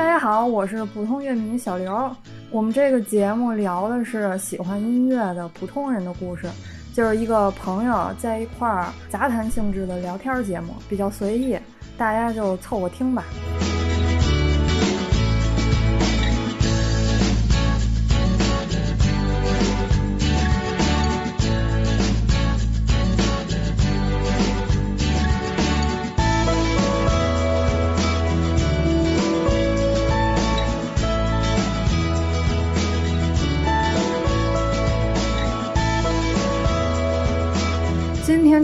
[0.00, 2.10] 大家好，我是普通乐迷小刘。
[2.50, 6.46] 我们这个节目聊的是喜欢音乐的普通人的故事，
[6.94, 11.54] 就是一个朋友在一块儿杂谈性质的聊天节目，比较随意，
[11.98, 13.22] 大家就凑合听吧。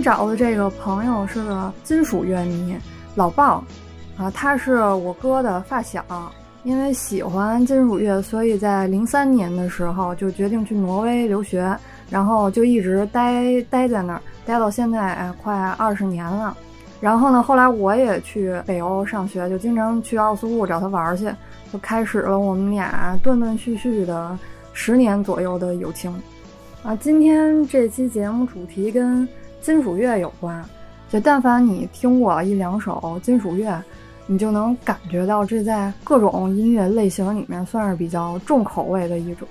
[0.02, 2.76] 找的这个朋友是个金属乐迷，
[3.14, 3.64] 老鲍，
[4.16, 6.04] 啊，他是我哥的发小。
[6.64, 11.72] 因为喜欢金属乐，所以在零三年的时候就决定去挪威留学，
[12.10, 16.56] 然后就一直待待在那儿，待到现在，快二十年了。
[17.00, 21.30] 然后呢，后来我也去北欧上学，就经常去奥斯陆找他玩去，
[21.72, 24.36] 就开始了我们俩断断续续的
[24.72, 26.12] 十年左右的友情。
[26.82, 29.28] 啊，今天这期节目主题跟
[29.66, 30.64] 金属乐有关，
[31.10, 33.82] 就但凡你听过一两首金属乐，
[34.28, 39.48] 你就能感觉到这在各种音乐类型里面算是比较重口味的一种，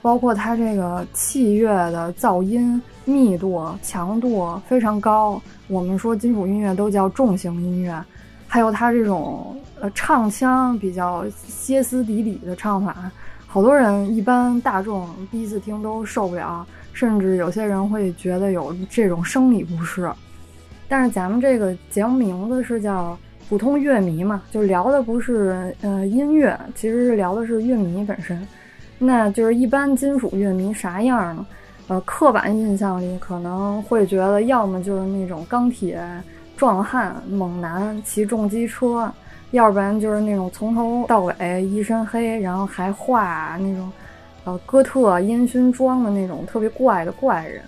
[0.00, 5.38] 包括它这个器乐的噪音密度、强度非常高。
[5.68, 8.02] 我们说金属音乐都叫重型音乐，
[8.48, 13.10] 还有它这种呃唱腔比较歇斯底里的唱法，
[13.52, 16.66] 好多人一般大众第一次听都受不了。
[16.94, 20.10] 甚至有些人会觉得有这种生理不适，
[20.88, 28.46] 但是咱们这个节目名字是叫普通乐迷嘛，就聊的不是呃音乐，其实是聊的是乐迷本身。
[28.98, 31.46] 那就是一般金属乐迷啥样呢？
[31.88, 36.02] 呃，刻板印象里可能会觉得，要么就是那种钢铁
[36.56, 39.10] 壮汉猛男骑重机车，
[39.52, 43.90] 要不然就是那种从头到尾一身黑，然后还画那种。
[44.44, 47.62] 呃，哥特烟熏妆的那种特别怪的怪人，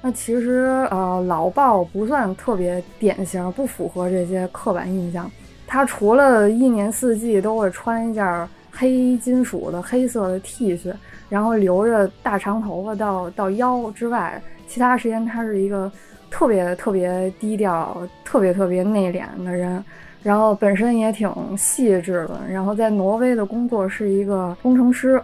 [0.00, 5.30] 那其实呃，老鲍不算特别典型，不符合这些刻板印象。
[5.66, 10.94] 他除了一年四季都会穿一件黑金属的黑色的 T 恤，
[11.28, 15.92] 然后留着大长头发到到腰之外，其他时间他是一个
[16.30, 19.84] 特别特别低调、特别特别内敛的人。
[20.24, 25.22] 然后本身也挺细致的，然后在挪威的工作是一个工程师。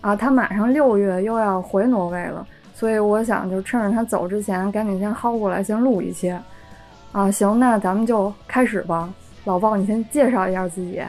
[0.00, 6.32] 啊，他马上六月又要回挪威了，所以我想就趁着他走之前，赶紧先薅过来，先录一期。
[7.10, 9.12] 啊，行，那咱们就开始吧。
[9.44, 11.02] 老鲍，你先介绍一下自己。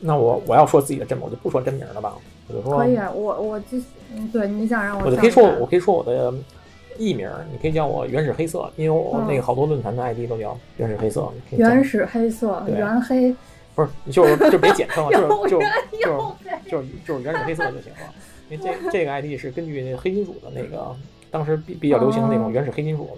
[0.00, 2.14] 那我我要说自己的真名，我就不说真名了吧？
[2.48, 3.78] 我就说可以，我我就
[4.32, 6.32] 对你想让我，我就可以说，我可以说我的
[6.98, 11.32] 艺名，你可以叫我原始黑色，因为我那个好多论坛的 ID 都叫原始黑色。
[11.50, 13.34] 原始黑色，原黑。
[13.74, 15.10] 不是，就是就别简称了，
[15.46, 15.66] 就是
[16.00, 16.36] 就就
[16.70, 18.14] 就是就是原始黑色就行了。
[18.48, 20.94] 因为这这个 ID 是根据那个黑金属的那个
[21.30, 23.08] 当时比比较流行的那种原始黑金属。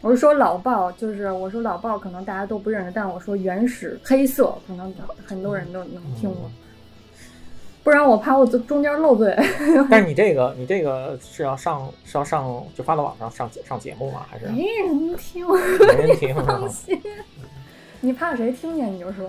[0.00, 4.92] 我是说老豹，就是我说老豹，可能大家都不认识，但我说原始黑色，可能
[5.24, 6.50] 很多人都能听过。
[7.82, 9.34] 不然我怕我中间漏嘴。
[9.90, 14.24] 但是你这个你这个是要上是要上就发到网上上上节目吗？
[14.30, 15.46] 还是没人听？
[15.48, 17.00] 没人听， 放心。
[18.00, 18.92] 你怕谁听见？
[18.92, 19.28] 你就说。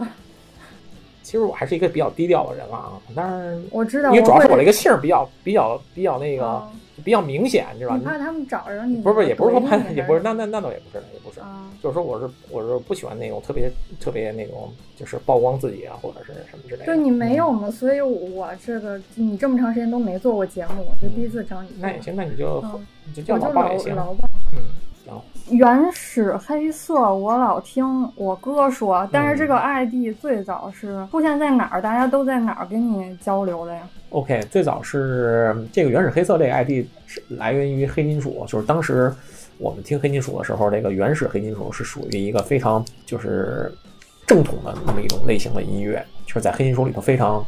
[1.23, 6.61] 其实我还是一个比较低调的人了啊，但是我知道，因为主要是我这个姓比较比较比较那个
[7.03, 7.97] 比较明显，知道吧？
[7.97, 8.97] 你怕他们找着你？
[8.97, 11.39] 不是不是，也不是说怕，也不是，那那那倒也不是，也不是，
[11.81, 16.85] 就是说我是我是不喜欢那种特别特别那种就是曝光自己啊或者是什么之类的。
[16.85, 17.71] 对你没有嘛？
[17.71, 21.69] 所以我这个你这么长时间都没做过节目，我就第一次找你。
[21.79, 22.63] 那也行，那你就
[23.05, 23.95] 你就叫老爸也行。
[24.53, 24.61] 嗯。
[25.49, 31.81] 原始黑色，我老听我哥说，但是这个 ID 最早是出现在哪儿？
[31.81, 33.81] 大家都在哪儿跟你交流的呀
[34.11, 39.13] ？OK，最早是这个原始黑色这个 ID 是来源于黑金属，就是当时
[39.57, 43.69] 我们听黑金属的时候，这个原始黑金属是属于一个非常就是
[44.25, 47.45] 正统的那么一种类型的音乐，就是在黑金属里头非常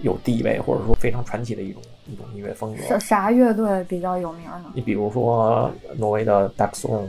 [0.00, 2.82] 有地位或者说非常传奇的一种一种音乐风格。
[2.82, 4.64] 啥啥乐队比较有名呢？
[4.74, 7.08] 你比如说挪威的 d a x o n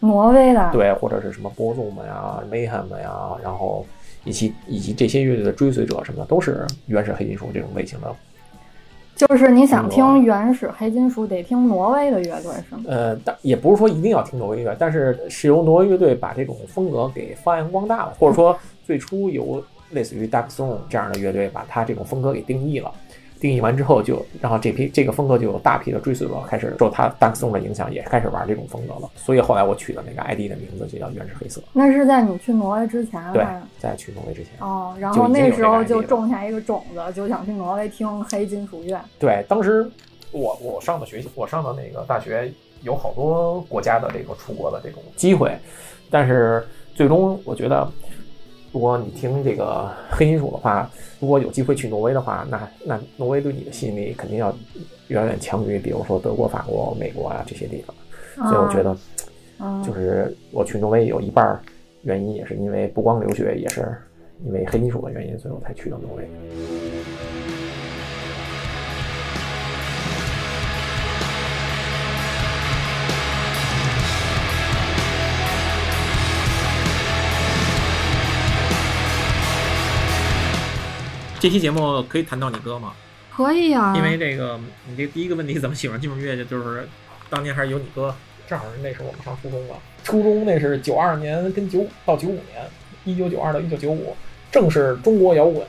[0.00, 3.84] 挪威的对，或者是什么波祖们呀、Mayhem 呀，然后
[4.24, 8.14] 以及以及这些乐队的追随者什么的，都是原始黑金属这种类型的。
[9.14, 12.82] 就是你想听原始黑金属，得听挪威的乐队是吗？
[12.88, 22.90] 呃，但也不是说一定要听挪威乐，但是是由挪威乐队把这种风格给发扬光大了，或者说最初由类似于 Dark Throne 这样的乐队把它这种风格给定义了。
[23.40, 29.10] 定义完之后就，然后这批这个风格就有大批的追随者开始受他 Dark Zone 的影响，也开始玩这种风格了。
[29.16, 31.62] 所以后来我取的那个 ID 的名字就叫原始黑色。
[31.72, 33.42] 那是在你去挪威之前，对，
[33.78, 34.52] 在去挪威之前。
[34.60, 39.00] 哦，然后那时候就种下一个种子，就想去挪威听黑金属乐。
[39.18, 39.90] 对，当时
[40.32, 42.52] 我我上的学校，我上的那个大学
[42.82, 45.56] 有好多国家的这个出国的这种机会，
[46.10, 46.62] 但是
[46.94, 47.90] 最终我觉得。
[48.72, 50.88] 如果你听这个黑金属的话，
[51.18, 54.54] 如果有机会去挪威的话，那那挪威对你的吸引力肯定要
[55.08, 57.94] 远远强于，比如说德国、法国、美国啊这些地方。
[58.48, 58.96] 所以我觉得，
[59.84, 61.60] 就是我去挪威有一半
[62.02, 63.94] 原因也是因为不光留学，也是
[64.44, 66.24] 因为黑金属的原因，所以我才去的挪威。
[81.40, 82.92] 这期节目可以谈到你哥吗？
[83.34, 86.36] 可以啊，因为这个，你这第一个问题怎么喜欢金属乐？
[86.44, 86.86] 就是
[87.30, 88.14] 当年还是有你哥，
[88.46, 89.76] 正好是那时候我们上初中了。
[90.04, 92.68] 初中那是九二年跟九到九五年，
[93.06, 94.14] 一九九二到一九九五，
[94.52, 95.66] 正是中国摇滚，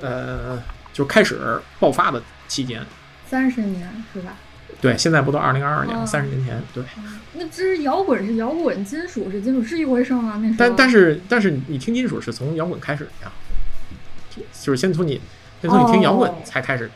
[0.00, 0.62] 呃，
[0.92, 2.80] 就开始爆发的期间。
[3.26, 4.36] 三十年是吧？
[4.80, 6.62] 对，现在不都二零二二年，三十年前。
[6.72, 6.84] 对。
[7.32, 10.40] 那这摇滚是摇滚，金属是金属，是一回事吗？
[10.40, 10.56] 那时候。
[10.56, 13.32] 但但是但是你听金属是从摇滚开始的呀。
[14.64, 15.20] 就是先从你，
[15.60, 16.90] 先从你听摇滚才开始，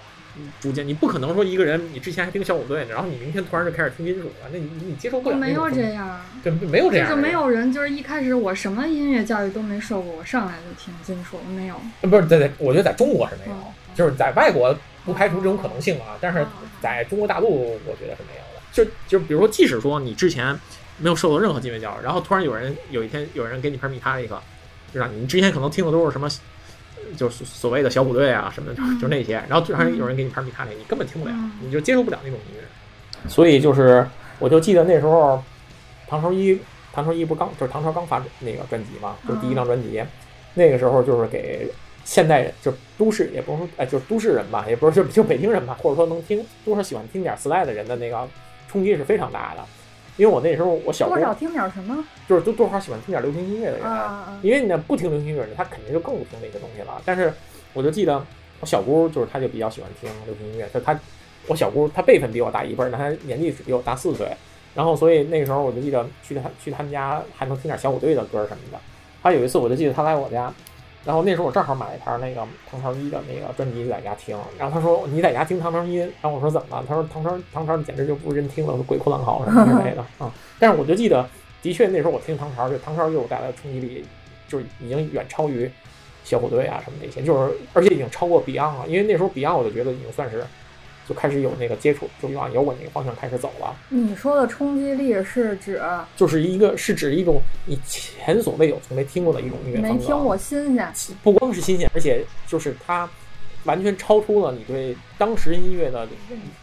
[0.58, 5.36] 逐渐你不可能说一个人，你之前还听小虎队，然后你明天突然就开始听金属了，那你你接受不了。
[5.36, 11.76] 没有这样，对，没有这样，就没有人就是一开始我什么音乐教育都没受过，我上来就听金属，没有。
[12.00, 13.58] 不是在在，我觉得在中国是没有，
[13.94, 14.74] 就是在外国
[15.04, 16.46] 不排除这种可能性啊，但是
[16.80, 18.62] 在中国大陆我觉得是没有的。
[18.72, 20.58] 就就比如说，即使说你之前
[20.98, 24.40] 没有受到任何音乐教育，然后突然有人有一天有人给你拍米他一个，
[24.92, 25.10] 是吧？
[25.12, 26.28] 你之前可能听的都是什么？
[27.16, 29.34] 就是所谓的小虎队啊什么的，就那些。
[29.48, 33.28] 然后突然有人给你拍米卡那，你根本听不了，你就接受不了那种音乐。
[33.28, 34.06] 所以就是，
[34.38, 35.42] 我就记得那时候，
[36.06, 36.58] 唐朝一，
[36.92, 40.02] 唐朝一不刚就是唐朝刚发那个专辑嘛，就是第一张专辑。
[40.54, 41.70] 那个时候就是给
[42.04, 48.26] 现代人，就都市也不是说哎，就是都市人吧，也不是就就北京人吧，或者说能听多少喜欢听点磁带的人的那个
[48.68, 49.64] 冲击是非常大的。
[50.18, 53.86] 因为我那时候我小多少听点什么，就是都多少喜欢听点流行音乐的人，
[54.42, 57.00] 因为你不听流行音乐的，他肯定就更不听那些东西了。
[57.06, 57.32] 但是
[57.72, 58.20] 我就记得
[58.60, 60.68] 我小姑就是，她就比较喜欢听流行音乐。
[60.72, 61.00] 她她
[61.46, 64.26] 我小姑她辈分比我大一辈，那她年纪只比我大四岁。
[64.74, 68.78] 然后所以那个时候我就记得去她去他们家还能听点小虎队的歌什么的。
[69.22, 70.52] 还有一次我就记得她来我家。
[71.08, 76.84] 然后那时候我正好买了一盘那个唐朝一的那个专辑在家听，然后他说你在家听唐朝一，然后我说怎么了？
[76.86, 80.30] 他说唐朝唐朝简直就不认听了，鬼哭狼嚎什么之类的啊。
[80.58, 81.26] 但是我就记得，
[81.62, 84.04] 的确那时候我听唐朝，就唐朝给我带来的冲击力，
[84.48, 85.70] 就是已经远超于
[86.24, 90.44] 小虎队啊什么那些，就是而且已经超过 Beyond 了，因为那时候 Beyond 我就觉得已经算是。
[91.08, 93.74] 就开始有那个接触，就往摇滚那个方向开始走了。
[93.88, 95.80] 你说的冲击力是指，
[96.14, 103.08] 就是一个是指一种你前所未有、从没听过的一种音乐没听过新鲜，不光是新鲜，而且就是它
[103.64, 106.06] 完全超出了你对当时音乐的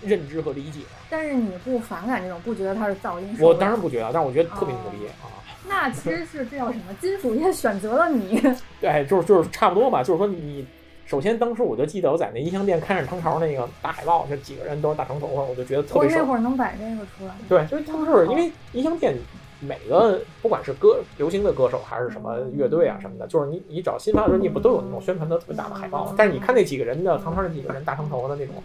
[0.03, 0.81] 认知和理解。
[1.09, 3.35] 但是你不反感这种，不觉得它是噪音？
[3.39, 5.25] 我当然不觉得，但是我觉得特别牛逼啊。
[5.67, 6.93] 那其实是这叫什么？
[7.01, 8.39] 金属乐选择了你。
[8.79, 10.03] 对，就是就是差不多吧。
[10.03, 10.63] 就是说你。
[11.05, 16.09] 首先，当时我就记得我在那音像店看着唐朝那个大海报，就几个人都是大长头发，我就觉得特别。
[16.09, 17.35] 我那会儿能摆这个出来。
[17.47, 19.15] 对，就是就是因为音像店
[19.59, 26.11] 每个不管是歌流行的歌手还是什么乐队啊什么的，就是你你找新发的时候，你不都有那种宣传的特别大的海报？
[26.17, 28.55] 但是你看那几个人的唐朝那几个人大长头发的那种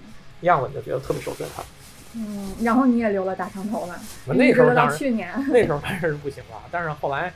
[0.40, 1.64] 样子，你就觉得特别受震撼。
[2.16, 3.94] 嗯，然后你也留了大长头了。
[4.24, 7.32] 那时候到去年，那时候当然是不行了，但是后来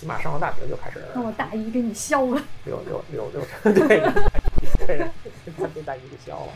[0.00, 1.04] 起码上了大学就开始。
[1.14, 2.40] 那我大姨给你削了。
[2.64, 4.00] 留留留留，对。
[4.86, 5.06] 对
[5.58, 6.48] 他被大姨给削了。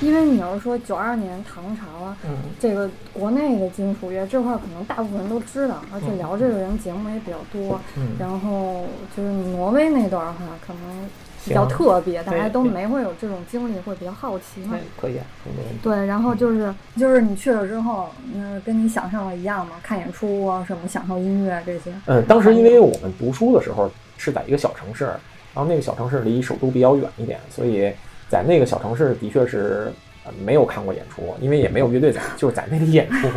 [0.00, 7.80] 因为你要是说九二年唐朝，嗯，这个国内的金属乐这块可能大部分人都知道，而且聊这个人节目也比较多。
[7.96, 8.84] 嗯，然后
[9.16, 11.08] 就是挪威那段儿哈，可能。
[11.46, 14.76] 比较特别，大家都没会有这种经历，会比较好奇嘛？
[15.00, 15.24] 可以啊，
[15.82, 19.76] 对，然后就是就是你去了之后，那跟你想象的一样嘛？
[19.82, 21.92] 看演出啊，什么享受音乐这些？
[22.06, 27.92] 嗯，当时因为我们读书的时候是在一个小城市，然后那个小城市离首都比较远一点，所以
[28.28, 29.92] 在那个小城市的确是
[30.44, 33.28] 没有看过演出，因为也没有乐队在，就是在那里演出。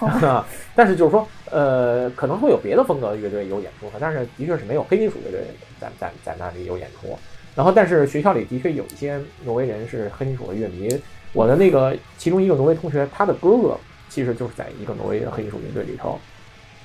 [0.74, 5.42] 但是就是说，呃，可能会有别的风格的乐队有演出，但是的确是没有黑金属乐队
[5.78, 7.18] 在在在那里有演出。
[7.60, 10.98] 然后，但是学校里的确有一些挪威人是黑金属的乐迷。
[11.34, 16.18] 我的那个其中一个挪威同学，他的哥哥其实就是在一个挪威的黑金属乐队里头，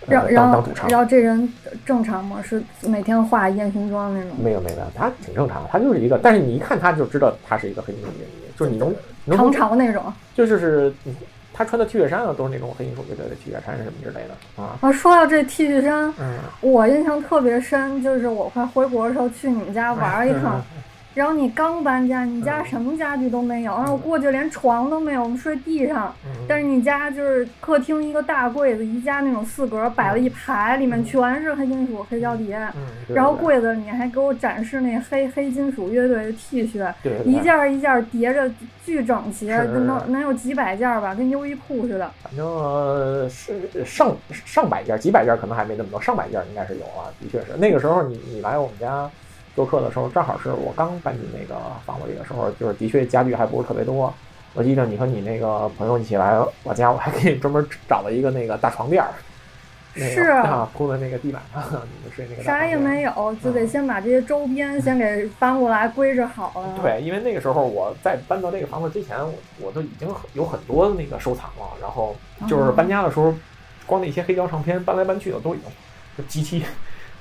[0.06, 1.00] 呃然然后当当主唱然。
[1.00, 1.50] 后这人
[1.86, 2.44] 正常吗？
[2.44, 4.32] 是每天化烟熏妆那种？
[4.38, 10.04] 没有没有，他挺正常的，他就是一个，但是你一看他就知道他是一个黑金属乐迷，就是你能能唐朝那种
[10.36, 11.16] 就就是你
[11.58, 14.92] 他穿的 T 恤衫啊，都是那种黑金属乐队的 T 恤衫什么之类的啊，啊！
[14.92, 20.62] 说到这 T 恤衫，嗯，我印象特别深，就是我快回国的时候去你们家玩一趟，
[21.16, 26.14] 然后你刚搬家，你家嗯什么家具都没有，然后我过去连床都没有，我们睡地上。
[26.26, 32.60] 嗯但是你家就是客厅一个大柜子，宜家那种四格，摆了一排，里面全是黑金属、黑胶碟。
[33.08, 36.94] 然后柜子里你还给我展示那黑黑金属乐队的 T 恤，
[37.24, 38.52] 一件儿一件儿叠着，
[38.86, 42.12] 巨整齐，能能有几百件儿吧，跟优衣库似的。
[42.22, 47.58] 反正呃是上上百件，几百件可能还没那么多，上百件应该是有啊，的确是。
[47.58, 49.10] 那个时候你你来我们家
[49.56, 54.14] 做客的时候，正好是我刚搬进那个房子里的时候，就是的确家具还不是特别多。
[54.54, 59.10] 我记得你和你那个朋友一起来我家，我还给你专门找了一个那个大床垫儿，
[59.94, 66.74] 是啊，铺在那个地板上， 你们睡那个啥也没有，就得先把这些周边先给搬过来归置好了。
[66.82, 72.16] 对，因为那个时候我在搬到这个房子之前，我我都已经有很多那个收藏了，然后
[72.48, 73.34] 就是搬家的时候，
[73.86, 75.68] 光那些黑胶唱片搬来搬去的都已经
[76.18, 76.64] 就极其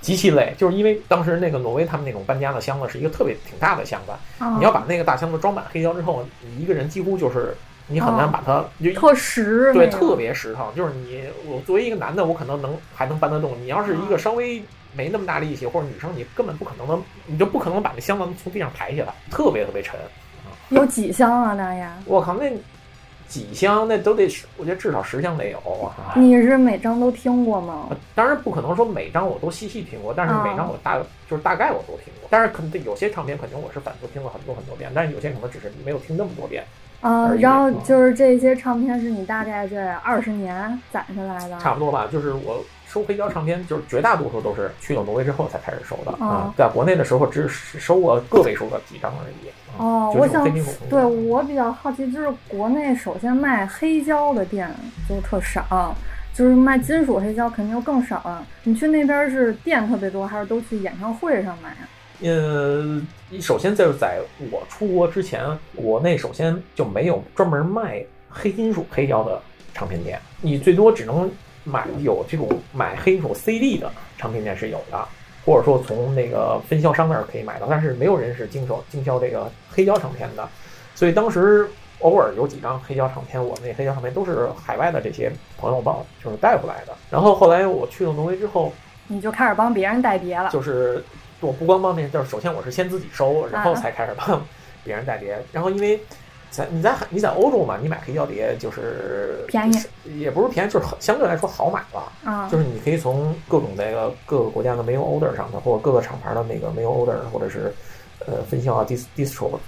[0.05, 7.57] 极其累，就是因为当时那个挪威他们那种搬家的箱子是一个特别挺大的箱子，啊你要把那个大箱子装满黑胶之后，你一个人几乎就是
[7.87, 10.67] 你很难把它就特实，对，特别实诚。
[10.77, 13.59] 就是你，我作为一个男的，我可能能还能搬得动。
[13.63, 14.63] 你要是一个稍微
[14.95, 19.99] 没那么大力气，或者女生，你根本不可能能，你就不可能把那箱子从地上抬起来，特别特别沉。
[20.69, 21.89] 有几箱啊，大爷？
[22.05, 22.53] 我靠，那
[23.29, 26.15] 几箱那都得十，我觉得至少十箱得有啊。
[26.17, 27.89] 你是每张都听过吗？
[28.15, 32.29] 当然不可能说每张我都细细听过，但是啊每张我大就是大概我都听过。
[32.31, 36.65] 但是可能有些唱片肯定我是反复听了很多很多遍，但是有些可能只是没有听那么多遍。
[37.01, 41.59] 啊，然后就是这些唱片是你大概这二十年攒下来的。
[41.59, 49.51] 差不多吧，就是我收黑胶唱片，就是绝大多数都是去了挪威之后才开始收的啊、哦在国内的时候只是收过个位数的几张而已。
[49.79, 50.45] 啊哦，我想
[50.89, 54.69] 对我比较好奇，就是国内首先卖黑胶的店
[55.09, 55.95] 就特少，
[56.33, 58.47] 就是卖金属黑胶肯定就更少了。
[58.63, 61.89] 你去那边是店特别多，还是都去演唱会上买啊？
[62.23, 63.03] 呃，
[63.41, 69.43] 首先就是在我出国之前，国内首先就没有专门卖黑金属黑胶的
[69.75, 71.29] 唱片店，你最多只能
[71.65, 75.09] 买有这种买黑金属 CD 的唱片店是有的，
[75.45, 80.49] 或者说从那个分销商那儿可以买到，但是没有人是经手经销这个黑胶唱片的，
[80.95, 81.69] 所以当时
[82.01, 86.95] 偶尔有几张黑胶唱片，我那黑胶唱片都是海外的这些朋友帮就是带回来的。
[87.11, 88.73] 然后后来我去了挪威之后，
[89.07, 90.51] 你就开始帮别人代碟了。
[90.51, 91.05] 就是
[91.41, 94.43] 我不光帮别人，就是首先我是先自己收，然后啊才开始帮
[94.83, 95.39] 别人代碟。
[95.53, 96.01] 然后因为
[96.55, 99.77] 在你在你在欧洲嘛，你买黑胶碟就是便宜，
[100.21, 102.13] 也不是便宜，就是相对来说好买吧。
[102.25, 107.75] 啊，就是你可以从各种那个各个国家的 mail order 上的，或者各个厂牌的那个 mail order，或者是
[108.27, 109.59] 呃分销啊 dis distro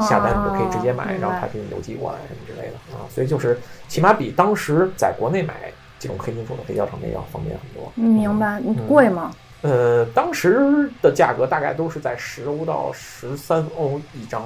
[0.00, 3.02] 下单，你就可以直接买，哦然后他给你邮寄过来什么之类的啊。
[3.12, 5.54] 所以就是起码比当时在国内买
[5.98, 7.92] 这种黑金属的黑胶唱片要方便很多。
[7.96, 8.60] 明白？
[8.60, 9.32] 你嗯贵吗？
[9.62, 14.44] 呃，当时的价格大概都是在十欧到十三欧一张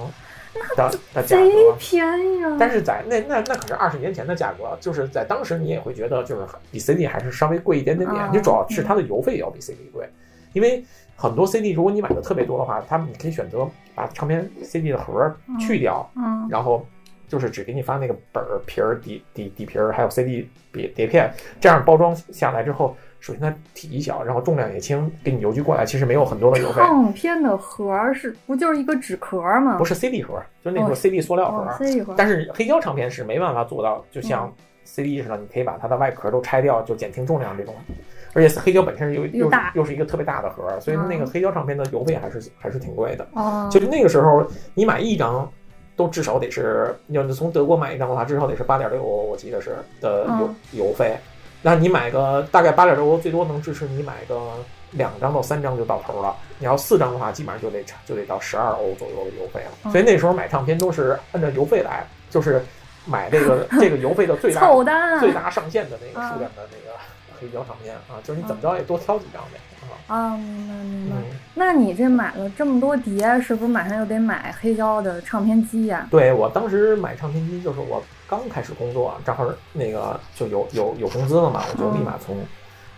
[0.76, 1.76] 的的价贼格。
[1.78, 2.56] 便宜啊！
[2.58, 8.30] 但是在那那那可是二十年前的价格，就是在当时你也会觉得就是比 CD 还是稍微贵一点点点啊。
[8.32, 10.08] 你主要是它的邮费也要比 CD 贵，
[10.52, 10.84] 因为
[11.16, 16.86] 很多 CD 如果你买的特别多的话，他们你可以选择把唱片 CD 的盒儿去掉，嗯，然后
[17.28, 26.82] 就是只给你发那个本儿、皮儿、底底底皮儿，还有 CD 碟碟片，这样包装下来之后，首先它体积小，然后重量也轻，给你邮寄过来，其实没有很多的邮费。
[26.82, 29.78] 唱片的盒儿是不就是一个纸壳儿吗？
[29.78, 31.62] 不是 CD 盒，就是那哦种 CD 塑料盒。
[31.62, 32.14] 哦，CD 盒。
[32.18, 34.52] 但是黑胶唱片是没办法做到，就像嗯
[34.82, 37.72] CD 似的，你可以把它的外壳都拆掉，就减轻重量这种。
[38.34, 43.24] 而且黑胶本身又又又大又是一个特别大的盒，所以那个嗯黑胶唱片的邮费还是还是挺贵的。
[43.34, 45.48] 哦，就是那个时候，你买一张
[45.94, 51.16] 都至少得是，要是从德国买一张的话，至少得是八点六欧，我记得是的邮、嗯邮费。
[51.62, 54.40] 那你买个大概八点六欧，最多能支持你买个
[54.90, 56.34] 两张到三张就到头了。
[56.58, 59.70] 你要四张的话，基本上就得就得到十二欧左右的邮费了。
[59.84, 62.64] 嗯所以那时候买唱片都是按照邮费来，就是
[63.06, 64.60] 买这个 这个邮费的最大
[65.18, 66.96] 最大上限的那个数量的那个
[67.40, 70.14] 黑胶唱片啊，就是你怎么着也多挑几张呗啊。
[70.14, 71.16] 啊，明白明白。
[71.16, 82.34] 嗯，那你这买了这么多碟，是不是马上又得买黑胶的唱片机呀、对我当时买唱片机，就是我刚开始工作，正好那个就有有有工资了嘛，我就立马从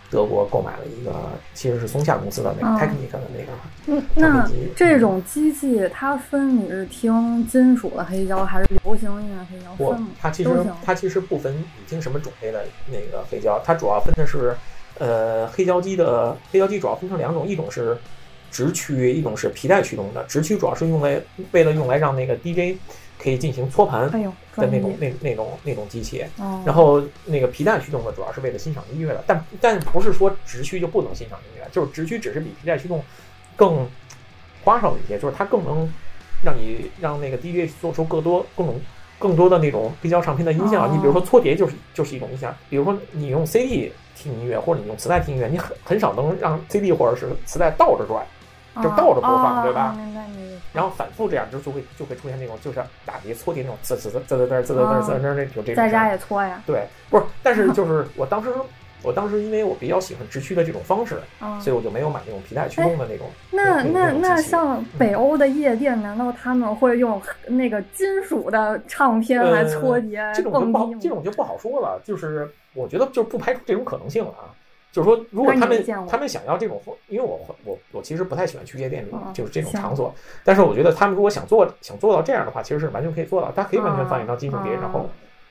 [0.09, 1.11] 德国购买了一个
[1.53, 3.51] 其实是松下公司的那个哦 Technic 的那个
[3.87, 10.49] 嗯，那这种机器它分你是听金属的黑胶还是流行音乐黑胶不？，它其实
[10.81, 14.55] 它其实不分你听什么种类的那个黑胶，它主要分的是，
[14.99, 17.97] 呃，黑胶机的黑胶机主要分成两种，一种是
[18.49, 20.23] 直驱，一种是皮带驱动的。
[20.29, 21.19] 直驱主要是用来
[21.51, 22.79] 为了用来让那个 DJ
[23.17, 24.23] 可以进行搓盘的那
[24.79, 33.03] 种那那种那种机器，哦，然后那个皮带驱动的主要是为了欣赏音乐的，但但不是说直驱就不能欣赏音乐，就是直驱只是比皮带驱动
[33.55, 33.87] 更
[34.63, 35.89] 花哨一些，就是它更能
[36.43, 38.79] 让你让那个 DJ 做出更多更种
[39.17, 40.85] 更多的那种黑胶唱片的音效。
[40.85, 48.25] 哦你比如说搓碟就是就是一种音效，比如说你用 CD 听音乐或者你用磁带听音乐，你很很少能让 CD 或者是磁带倒着转，
[48.83, 50.61] 就倒着播放哦对吧哦明白明白。
[50.73, 58.49] 然后反复这样就就会就会出现那种就是打碟搓碟那种滋滋滋滋滋滋滋滋滋滋那有这种在家也搓呀，对，不是，但是就是我当时，
[59.01, 63.27] 我当时因为我比较喜欢直驱的这种方式，啊，所以我就没有买那种皮带驱动的那种。
[63.51, 70.59] 那那那像北欧的夜店，难道他们会用那个金属的唱片来搓碟、呃这种就？
[70.71, 72.01] 不好这种就不好说了。
[72.03, 74.51] 就是我觉得就是不排除这种可能性了啊。
[74.95, 80.15] 就是说，如果他们他们想要这种风，因为我我我其实不太喜欢去夜店里嗯，就是这种场所。
[80.41, 83.51] 但是我觉得他们如果想做想做到这样的话，其实是完全可以做到。
[83.51, 85.09] 他可以完全放一张金属碟，嗯然后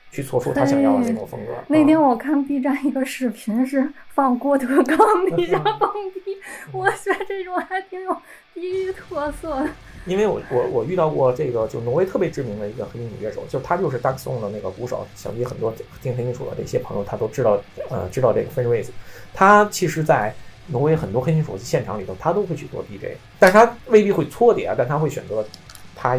[0.09, 1.51] 去做出他想要的那种风格。
[1.67, 4.97] 那天嗯我看 B 站一个视频是放郭德纲
[5.35, 5.91] 底下蹦
[6.25, 6.35] 迪，
[6.71, 8.17] 我觉得这种还挺有
[8.55, 9.69] 地域特色的。
[10.07, 15.71] 因为我我我遇到过这个，就挪威特别知名的一个黑金属乐手，就他就是 Dark Song 的那个鼓手，想必很多
[16.01, 17.59] 听黑金属的这些朋友他都知道，
[17.89, 18.91] 呃，知道这个 f e n r i s
[19.35, 20.33] 他其实，在
[20.67, 25.45] 挪威很多黑金属现场里头，他都会去做 DJ，但是他未必会搓碟，但他会选择
[25.93, 26.17] 他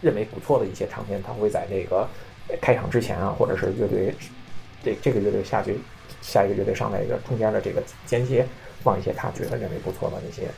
[0.00, 2.06] 认为不错的一些唱片，他会在这个
[2.60, 4.12] 开场之前啊，或者是乐队
[4.82, 5.78] 这这个乐队下去，
[6.20, 8.44] 下一个乐队上来一个中间的这个间歇，
[8.82, 10.48] 放一些他觉得认为不错的那些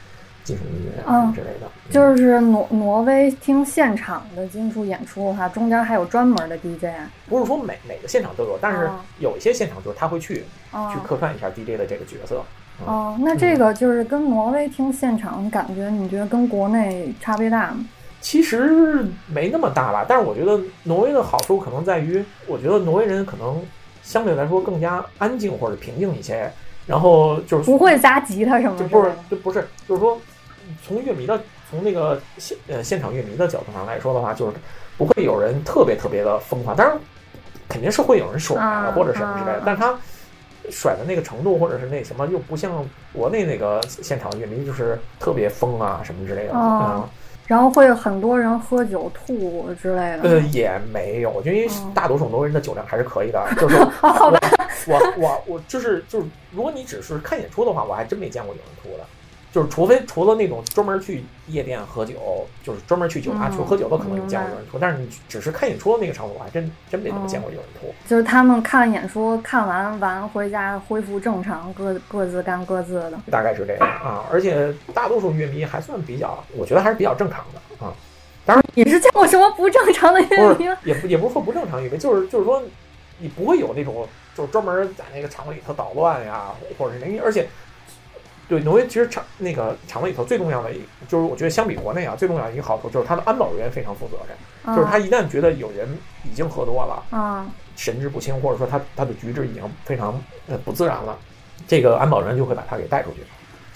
[0.44, 1.66] 金属音乐啊之类的。
[1.66, 6.86] 嗯就是挪挪威听现场的金属演出的话，中间还有专门的 DJ
[7.28, 12.44] 不是说每每个现场都有，但是哦有一些现场就是他会去、啊去客串一下 DJ 的这个角色。
[12.86, 17.84] 哦，那这个就是跟挪威听现场的感觉，你觉得跟国内差别大吗？
[18.20, 23.60] 其实没那么大吧，但是我觉得挪威的好处可能在于，我觉得挪威人可能
[24.02, 26.48] 相对来说更加安静或者平静一些，
[26.90, 29.12] 然后就是不会砸吉他什么就不是。
[29.30, 30.20] 就不是就是说，
[30.84, 34.56] 从乐迷的从那个现呃现场乐迷的角度上来说的话，就是
[34.98, 36.98] 不会有人特别特别的疯狂，当然
[37.68, 39.96] 肯定是会有人甩啊啊或者什么之类的啊，但是他
[40.70, 47.08] 甩的那个程度或者是那什么，又不像国内那个现场乐迷就是特别疯啊什么之类的，哦嗯。
[47.50, 50.20] 然后会有很多人喝酒吐之类的。
[50.22, 53.44] 呃，也没有，就因为哦大多数挪威人的酒量还是可以的。
[53.58, 53.90] 就是说，
[54.86, 59.04] 我我我我就是就是，如果你只是看演出的话，我还真没见过有人吐的。
[59.52, 64.78] 就是除非除了那种专门去夜店喝酒，就是专门去酒吧嗯去喝酒的，可能有见过有人吐。
[64.78, 67.92] 但是你只是看演出的那个场所，我还真真没怎么见过有人吐。
[68.06, 73.12] 就是他们看演出，看完完回家恢复正常，各各自干各自的。
[73.30, 74.24] 大概是这样啊。
[74.30, 77.92] 而且大多数乐迷还算比较，我觉得还是比较正常的啊。
[78.46, 80.76] 当然你是见过什么不正常的乐迷吗？
[80.84, 82.62] 也不也不是说不正常乐迷，就是就是说，
[83.18, 87.48] 你不会有那种就是专门在那个场子里头捣乱呀，或者是那，而且
[88.50, 95.88] 对挪威其实场那个场子里头最重要的一，就是我觉得相比国内啊，最重要的一个好处就是它的安保人员非常负责任，就是他一旦觉得有人
[96.24, 101.16] 已经喝多了，啊神志不清，或者说他他的举止已经非常呃不自然了，
[101.68, 103.20] 这个安保人员就会把他给带出去，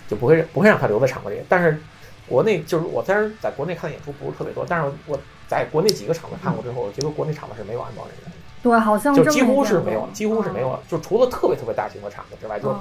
[0.09, 1.41] 就不会不会让他留在场子里。
[1.49, 1.81] 但是
[2.29, 8.37] 国内就是我虽然在国内看的演出不是特别多，但是我在国内几个场子看过之后，我觉得国内场子是没有安保人员的。
[8.61, 12.81] 对，好像就几乎是没有几乎是没有，就除了特别特别大型的场子之外，就嗯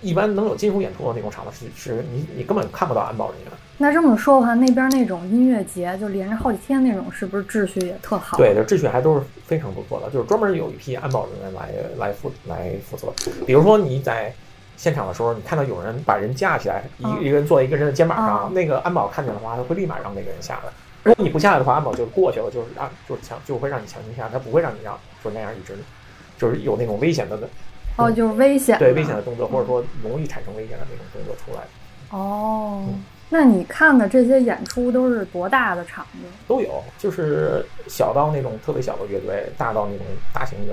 [0.00, 3.52] 一般能有金属演出的那种场子是是你你根本看不到安保人员。
[3.76, 8.36] 那这么说的话，那边那种音乐节就连着好几天那种，是不是秩序也特好？
[8.36, 13.12] 对，就秩序还都是非常不错的，就是专门有一批安保人员来来负来负责。
[13.46, 14.34] 比如说你在
[14.76, 20.72] 现场的时候，你看到有人把人架起来，一嗯一个人坐在一个人的肩膀上，嗯那个安保看见的话，他会立马让那个人下来。
[21.04, 25.78] 如果你不下来的话，安保就过去了，就是让就是强就会让你强行下来，他不会让你让就那样一直
[26.36, 27.38] 就是有那种危险的
[27.98, 31.62] 哦，就是危险，对危险的动作，或者说容易产生危险的那种动作出来。
[32.10, 33.04] 哦嗯。
[33.30, 36.20] 那你看的这些演出都是多大的场子？
[36.46, 40.72] 都有，就是小到那种特别小的乐队，大到那种大型的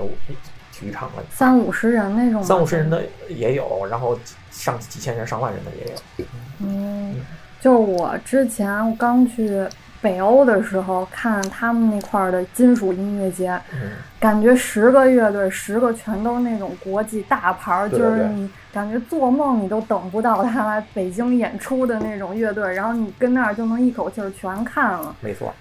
[0.72, 2.42] 体育场了，三五十人那种？
[2.42, 4.18] 三五十人的也有，然后
[4.50, 6.26] 上几千人、上万人的也有。
[6.60, 7.16] 嗯，
[7.60, 9.66] 就是我之前刚去
[10.06, 13.90] 北欧的时候看他们那块儿的金属音乐节，嗯，
[14.20, 25.52] 感觉十个乐队十个全都是那种国际大牌儿，对对对就是你感觉做梦你都等不到他来北京演出的那种乐队，然后你跟那儿就能一口气儿全看了，没错。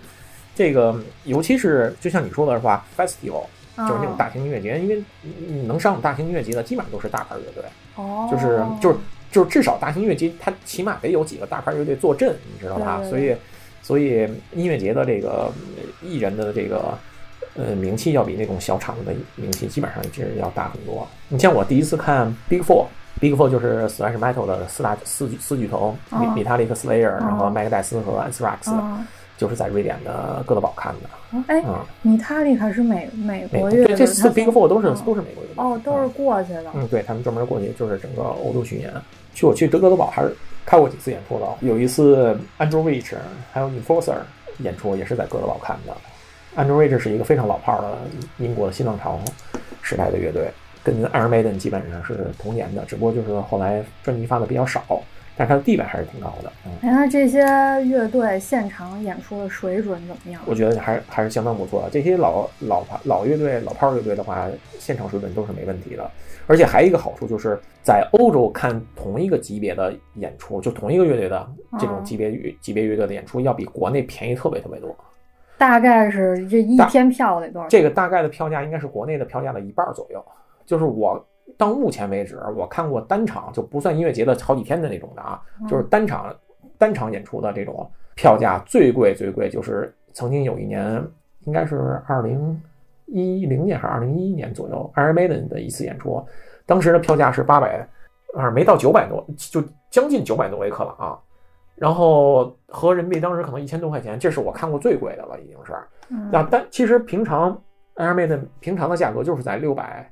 [0.53, 3.45] 这个尤其是就像你说的话，festival
[3.77, 7.63] 嗯、就是那种大型音乐节，因为你能上大型音乐节的基本上都是大牌乐队，
[7.95, 8.97] 哦，就是就是
[9.31, 13.01] 就是至少大型音乐节它起码得有几个大牌乐队坐镇，你知道吧？
[13.09, 13.35] 所以
[13.85, 16.97] 所以音乐节的这个呃艺人的这个
[17.55, 21.07] 呃名气要比那种小场子的名气基本上是要大很多。
[21.29, 22.87] 你像我第一次看 Big Four。
[23.21, 29.05] Big Four 就是 thrash metal 的四大四四巨头，哦米米塔利克、Slayer，然后哦麦克戴斯和 Anthrax，嗯，
[29.37, 31.09] 就是在瑞典的哥德堡看的。
[31.31, 35.63] 哦哎，嗯，米塔利卡是美美美国乐队，对这四 Big Four 都是嗯都是美国乐队。
[35.63, 38.91] 哦，都是过去的，嗯，对他们专门过去就是整个欧洲巡演。
[39.33, 43.15] 去我去德哥德堡还是看过几次演出了，有一次 Andrew Rich
[43.51, 44.15] 还有 Enforcer
[44.59, 45.95] 演出也是在哥德堡看的。
[46.55, 47.97] Andrew Rich 是一个非常老炮儿的
[48.39, 49.19] 英国的新浪潮
[49.81, 50.49] 时代的乐队，
[50.83, 54.83] 跟 Iron Maiden 基本上是同年的，只不过就是后来专辑发的比较少，
[55.37, 56.51] 但是它的地位还是挺高的。
[56.65, 57.41] 嗯，哎，那这些
[57.85, 60.41] 乐队现场演出的水准怎么样？
[60.45, 61.89] 我觉得还还是相当不错的。
[61.89, 64.47] 这些老老牌老乐队、老炮儿乐队的话，
[64.79, 66.09] 现场水准都是没问题的。
[66.47, 71.47] 而且还有一个好处就是在欧洲看同一个级别的演出，就同一个乐队的
[71.79, 74.95] 这种哦级别乐、级别乐队的演出，要比国内便宜特别特别多。
[75.57, 77.67] 大概是这一天票得多少？
[77.67, 80.23] 这个大概的票价应该是国内的票价的一半儿左右。
[80.65, 81.23] 就是我
[81.57, 86.35] 到目前为止，我看过单场就不算音乐节的好几天的那种的啊，就是单场
[86.77, 91.01] 单场演出的这种票价最贵最贵，就是曾经有一年
[91.41, 92.61] 应该是二零
[93.05, 96.25] 一零年还是二零一一年左右，Iron Maiden 的一次演出，
[96.65, 97.87] 当时的票价是八百，
[98.35, 101.17] 啊没到九百多，就将近九百多维克了啊。
[101.75, 105.73] 然后合人民币当时可能一千多块钱，这是我看过最贵的了，已经是。
[106.09, 107.51] 嗯那但其实平常
[107.95, 110.09] Iron Maiden 平常的价格就是在六百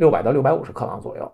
[0.00, 1.32] 六百到六百五十克朗左右。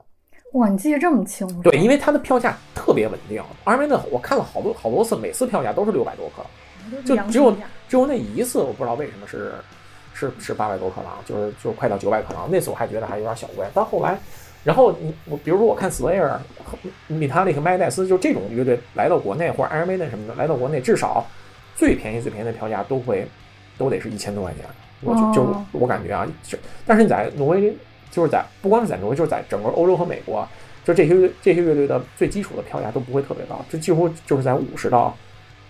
[0.55, 1.63] 哇，你记得这么清楚？
[1.63, 3.41] 对，因为它的票价特别稳定。
[3.65, 7.53] Iron Maiden 我看了好多好多次，每次票价都是六百多克朗，就只有
[7.89, 9.53] 只有那一次我不知道为什么是
[10.15, 12.51] 是是八百多克朗，就是就快到九百克朗。
[12.51, 14.19] 那次我还觉得还有点小贵，到后来。
[14.65, 16.37] 然后你我比如说我看 Slayer、
[17.09, 21.25] Metallica、麦戴斯，就这种乐队来到国内或者 Iron Maiden 什么的来到国内，至少
[21.77, 23.29] 最便宜最便宜的票价都会
[23.79, 24.65] 都得是一千多块钱。
[25.03, 27.77] 我就就哦我感觉啊，就但是你在挪威，
[28.17, 30.49] 就是在不光是在挪威，就是在整个欧洲和美国，
[30.83, 35.15] 就这些这些乐队的最基础的票价都不会特别高，就几乎就是在五十到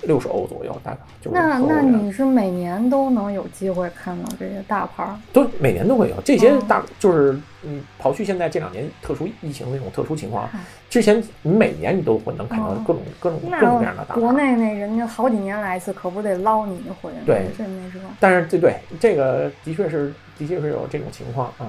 [0.02, 5.18] 六十欧左右，大概就是那那你是每年都能有机会看到这些大牌儿？
[5.32, 14.32] 都每年都会有这些哦大，就是嗯，刨去现在这两年特殊疫情那种特殊情况嗨，之前你每年你都会能看到哦各种各种各种各样的大那国。
[14.32, 17.10] 内那人家好几年来一次，可不得捞你一回？
[17.26, 17.98] 对这没辙。
[18.20, 21.54] 但是这对这个的确是的确是有这种情况啊。
[21.58, 21.66] 嗯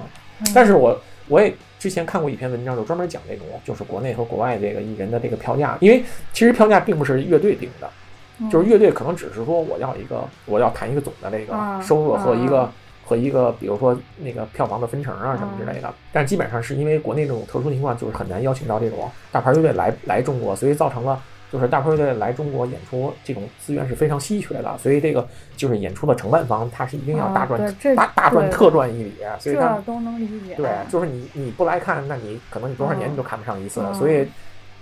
[0.54, 0.98] 但是我
[1.28, 7.90] 我也之前看过一篇文章，就专门讲这种就是国内和国外这个艺人的这个票价，因为其实票价并不是乐队定的，
[8.38, 8.50] 嗯。
[8.50, 12.72] 就是乐队可能只是说我要一个我要谈一个总的这个啊收入和一个、啊
[13.08, 21.18] 和一个比如说那个票房的分成啊什么之类的，但基本上是因为国内这种特殊情况，就是很难邀请到这种大牌乐队来来中国，所以造成了。
[21.50, 30.54] 就是大牌乐队来中国演出，这种资源是非常稀缺的，所以这个就是演出的承办方，他是一定要大赚、啊大大赚特赚一笔，所以他这都能理解。
[30.56, 34.28] 对，就是你你不来看，那你可能你多少年你都看不上一次，嗯所以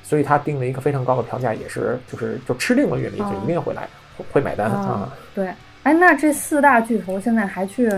[0.02, 5.12] 所以他定了一个非常高的票价，也是就是就吃定了乐迷，嗯就一定会来会会买单啊啊。
[5.34, 5.50] 对，
[5.86, 7.88] 哎，那这四大巨头现在还去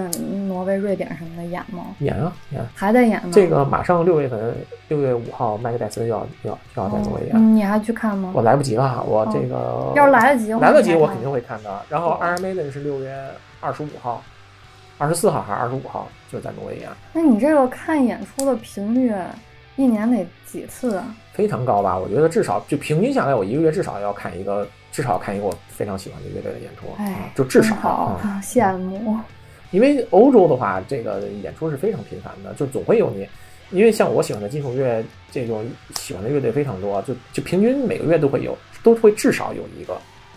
[0.47, 1.87] 挪威、瑞典什么的演吗？
[2.01, 3.31] 演啊演，还在演吗？
[3.33, 4.55] 这个马上六月份
[4.89, 8.31] 六月五号，麦克戴森要要要在挪威演，嗯，你还去看吗？
[8.35, 11.81] 我来不及了，我这个要是来得及，来得及，我肯定会看的。
[11.89, 13.11] 然后哦 Iron Maiden 是六月
[13.61, 14.23] 二十五号。
[14.99, 19.15] 二十四号还是二十五号，就在挪威演，那你这个看演出的频率，
[19.77, 21.15] 一年得几次啊？
[21.33, 21.97] 非常高吧？
[21.97, 24.67] 我觉得至少就平均下来，我一个月至少要看一个，
[24.99, 26.87] 至少看一个我非常喜欢的乐队的演出，
[27.37, 28.21] 就至少好啊。
[28.25, 29.17] 啊，羡慕。
[29.71, 33.25] 因为欧洲的话，这个演出是非常频繁的，就总会有你。
[33.71, 39.97] 因为像我喜欢的金属乐，这种喜欢的乐队非常多，就就平均每个月都会有，都会至少有一个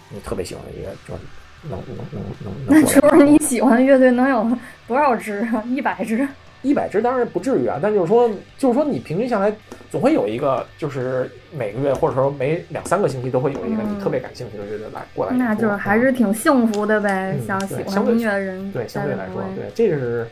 [0.09, 1.21] 你特别喜欢的乐，就是
[1.63, 4.47] 能能能能那能是不 是你喜欢的乐队能有
[4.87, 5.63] 多少支啊？
[5.65, 6.27] 一百支？
[6.61, 9.53] 一百支当然不至于啊，但就是说，就是说你平均下来
[9.89, 15.35] 总会有一个，就是每个月或者说每两三个星期都会有一个嗯你特别感兴趣的乐队来过来。
[15.35, 17.35] 那就是还是挺幸福的呗。
[17.39, 20.27] 嗯像喜欢音乐的人，对相对来说，对这是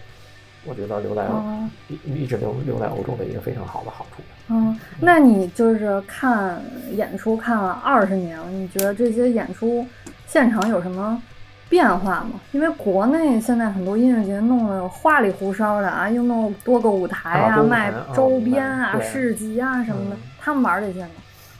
[0.65, 4.21] 我觉得留在嗯一一直留留在欧洲的一个非常好的好处。
[4.49, 6.61] 嗯，那你就是看
[6.91, 9.85] 演出看了二十年了，你觉得这些演出
[10.27, 11.21] 现场有什么
[11.69, 21.09] 变化嘛，因为国内现在很多音乐节弄得花里胡哨的啊，又弄多个舞台啊卖啊周边啊、对市集啊什么的嗯，他们玩这些吗？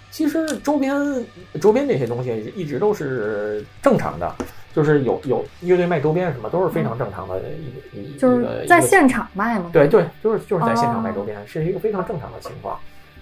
[0.09, 0.95] 其实周边
[1.61, 4.33] 周边这些东西一直都是正常的，
[4.73, 7.39] 就是有有乐队卖周边什么都是非常正常的
[7.93, 9.69] 一一嗯就是在现场卖吗？
[9.71, 12.75] 对对，就是就是在现场哦卖周边，是一个非常正常的情况。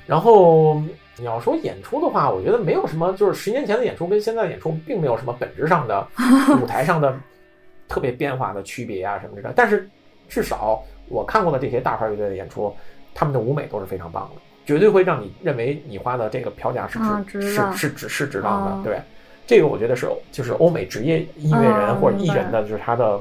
[0.05, 0.81] 然后
[1.17, 6.07] 你要说演出的话，我觉得没有什么，就是十年前的演出跟现在的演出并没有什么本质上的
[6.61, 7.17] 舞台上的
[7.87, 9.53] 特别变化的区别啊什么之类的。
[9.55, 9.89] 但是
[10.29, 12.75] 至少我看过的这些大牌乐队的演出，
[13.15, 18.71] 他们的舞美都是非常棒的，绝对会让你认为你花的这个票价是值、是是值是值当的。
[18.71, 19.01] 哦对，
[19.47, 23.19] 这个我觉得是就是欧美职业音乐人哦或者艺人的，就是他的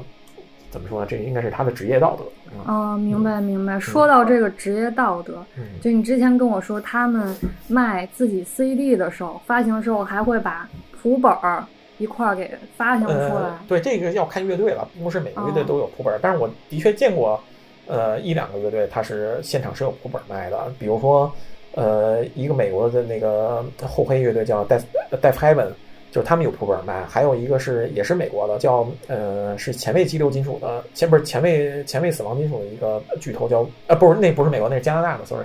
[0.76, 1.06] 怎么说呢？
[1.08, 2.24] 这应该是他的职业道德。
[2.52, 3.80] 嗯啊，明白明白。
[3.80, 7.34] 说到这个职业道德，嗯就你之前跟我说，他们
[7.66, 11.64] 卖自己 CD 的时候，发行的时候还会把谱本儿
[11.96, 16.18] 一块儿给发行出来呃。，对，这个要看乐队了，并不是每个乐队哦都有谱本儿。
[16.20, 17.40] 但是我的确见过，
[17.86, 21.32] 呃，一两个乐队它是现场是有谱本卖的，比如说，
[21.74, 25.68] 呃，一个美国的那个后黑乐队叫 Death Death Heaven，
[26.16, 35.44] 就是他们有普本卖；还有一个是也是美国的，叫呃是前卫激流金属的，前不是前卫前卫死亡金属的一个巨头叫呃不是那不是美国，那是加拿大的，sorry，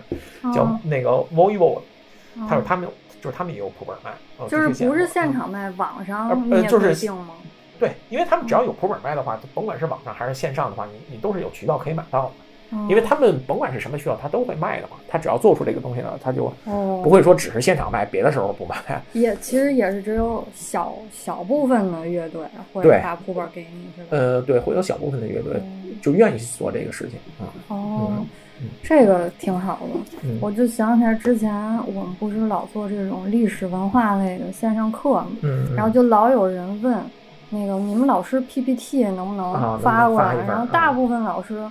[0.56, 1.82] 叫哦那个 Voivod，
[2.48, 7.12] 他说哦他们有就是他们也有普本卖，呃就是不是现场卖，网上呃就是？
[7.78, 12.32] 对，因为他们只要有普本卖的话，甭管是网上还是线上的话，你你都是有渠道可以买到的。
[12.74, 14.96] 嗯因为他们甭管是什么渠道，他都会卖的嘛。
[15.08, 18.76] 他只要做出这个东西呢，他就哦不会说只是现场卖，别的时候不卖。
[19.14, 24.08] 也其实也是只有小小部分的乐队会把谱本给你，是吧？
[24.12, 27.52] 呃，对，会有小部分的乐队嗯就愿意去做这个事情啊。
[27.68, 28.26] 哦嗯
[28.62, 30.00] 嗯，这个挺好的。
[30.24, 31.54] 嗯我就想起来之前
[31.88, 36.98] 我们不是老做这种历史文化类的线上课嘛，嗯，然后就老有人问，
[37.50, 40.36] 那个你们老师 PPT 能不能发过来？
[40.48, 41.62] 然后啊大部分老师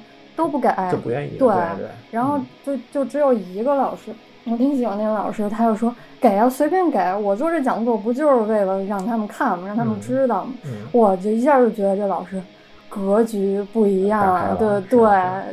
[0.40, 1.36] 都不给，就不愿意。
[1.36, 4.10] 对对对，然后就就只有一个老师，
[4.44, 6.98] 我挺喜欢那个老师，他就说给啊，随便给。
[7.22, 9.66] 我做这讲座不就是为了让他们看吗？
[9.66, 10.52] 让他们嗯知道吗？
[10.64, 12.42] 嗯我就一下就觉得这老师
[12.88, 14.98] 格局不一样对对，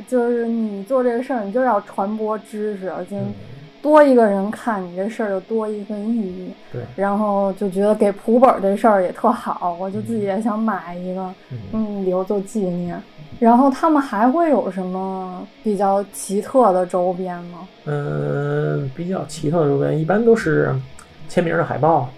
[0.08, 3.34] 就是你做这个事儿，你就要传播知识，就嗯，
[3.82, 6.52] 多一个人看你这事儿，就多一份意义。
[6.71, 11.21] 对，然后就觉得给普本这事儿也特好，我就自己也想买一个，
[11.52, 13.00] 嗯嗯，留作纪念。
[13.39, 17.67] 然后他们还会有什么比较奇特的周边吗？
[17.86, 20.76] 嗯，比较奇特的周边一般都是
[21.30, 22.10] 签名的海报、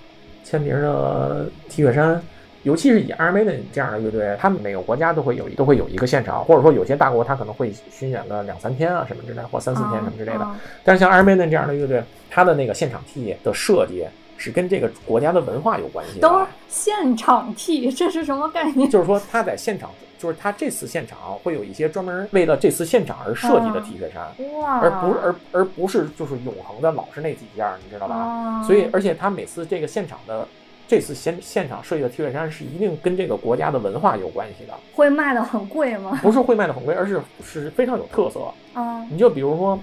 [0.43, 2.21] 签名的 T 恤衫，
[2.63, 10.39] 尤其是以 Maiden 这样的乐队，他们每个国家都会有都会有一个现场，或者说有些大国他可能会巡演个两三天啊什么之类的，或三四天什么之类的。
[10.39, 14.05] 啊但是像 Maiden 这样的乐队，它的那个现场 T 的设计
[14.39, 16.21] 是跟这个国家的文化有关系的。
[16.21, 18.89] 等会儿现场 T 这是什么概念？
[18.89, 28.15] 就是说他在现场，就是他这次现场会有一些专门为了这次现场而设计的啊 T 恤衫，哇，而不是而而不是就是永恒的老是那几件儿，你知道吧？
[28.15, 30.47] 啊，所以，而且他每次这个现场的
[30.87, 36.17] 这次现现场设计的 T 恤衫是一定跟这个国家的文化有关系的，会卖的很贵吗？
[36.21, 38.39] 不是会卖的很贵，而是是非常有特色。
[38.73, 39.77] 啊，你就比如说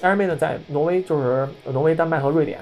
[0.00, 2.60] ，Iron Maiden 在挪威，就是挪威、丹麦和瑞典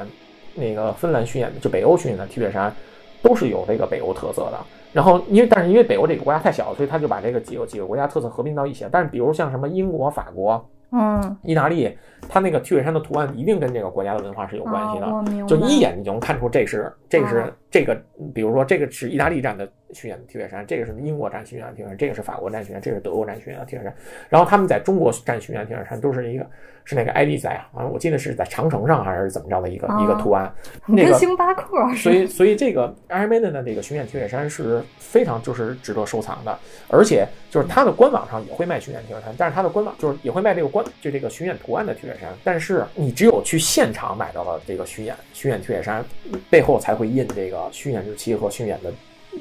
[0.56, 2.74] 那个芬兰巡演的，就北欧巡演的 T 恤衫，
[3.22, 4.58] 都是有这个北欧特色的。
[4.92, 8.86] 然后，因为但是因为北欧这个国家太小，所以他就把这个几个几个国家特色合并到一起。
[8.90, 11.94] 但是，比如像什么英国、法国、嗯，意大利，
[12.28, 15.46] 它那个 T 恤衫的图案一定跟这个国家的文化是有关系的。
[15.46, 17.94] 就你一眼你就能看出这是这是啊这个，
[18.32, 23.94] 比如说这个是意大利站的巡演的 T 恤衫，这个是英国站巡演的 T 恤衫，这个是法国站巡演，这个是德国站巡演的 T 恤衫。
[24.28, 26.46] 然后他们在中国站巡演的 T 恤衫都是一个
[26.84, 30.52] 是那个 ID 在啊，我记得是在长城上还是怎么着的一个、啊一个图案。
[30.86, 46.04] 那个跟星巴克所以所以这个 Iron Maiden 的这个巡演铁血山是非常就是值得收藏的，而且就是它的官网上也会卖巡演铁血山，但是它的官网就是也会卖这个官就这个巡演图案的铁血山，但是你只有去现场买到了这个巡演巡演铁血山，
[46.50, 48.92] 背后才会印这个巡演日期和巡演的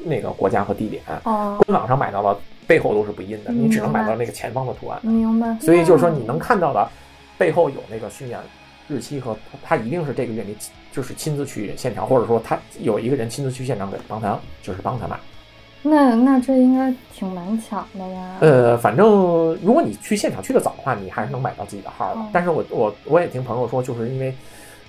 [0.03, 5.57] 那个国家和地点，哦，官网上买到了背后都是不印的，你只能买到那个前方的图案，明白。
[5.59, 6.87] 所以就是说你能看到的
[7.37, 8.39] 背后有那个巡演
[8.87, 10.55] 日期和他一定是这个月你
[10.91, 15.17] 就是亲自去现场，或者说他有一个人亲自去现场给帮他就是帮他买。
[15.81, 18.37] 那那这应该挺难抢的呀？
[18.41, 19.05] 呃，反正
[19.63, 22.27] 如果你去现场去的早的话，你还是能买到自己的号的哦。
[22.33, 24.35] 但是我我我也听朋友说，就是因为。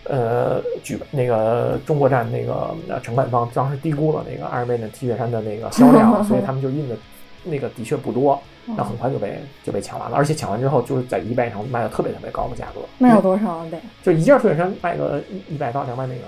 [0.09, 6.97] 呃，举那个中国站那个呃承办方当时低估了那个 Iron Maiden T 恤衫的那个销量， 所以他们就印的
[7.45, 13.79] 那个的确不多，那很快就被就被抢完了，而且抢完之后就是在 eBay 上卖的特别特别高的价格，卖有多少得？
[14.03, 16.25] 就一件 T 恤衫卖个一一百到两百美元，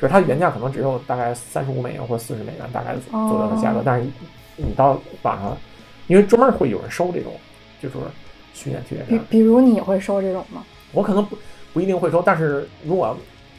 [0.00, 4.06] 就是它原价可能只有大概三十五美元或四十美元大概左右的价格，哦但是
[4.56, 5.56] 你到网上，
[6.06, 7.32] 因为专门会有人收这种
[7.82, 7.96] 就是
[8.52, 10.64] 巡演 T 恤衫，比比如你会收这种吗？
[10.92, 11.36] 我可能不
[11.74, 13.14] 不一定会收，但是如果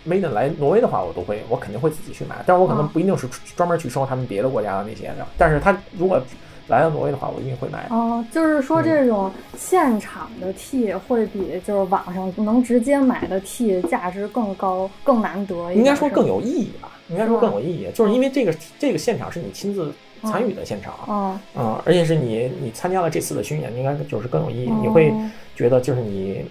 [0.08, 6.22] Maiden 来挪威的话，我都会，我肯定会自己去买，但是我可能哦不一定是专门去收他们别的国家的那些的，但是他如果
[6.68, 7.88] 来到挪威的话，我一定会买。
[7.90, 15.74] 哦，就是说嗯这种现场的 T 会比就是网上能直接买的 T 价值更高、更难得。
[15.74, 26.46] 应该说更有意义吧，应该说更有意义，就是因为这个这个现场是你亲自参与的现场，嗯，嗯，而且是你你参加了这次的巡演，应该就是更有意义，你会哦觉得就是你。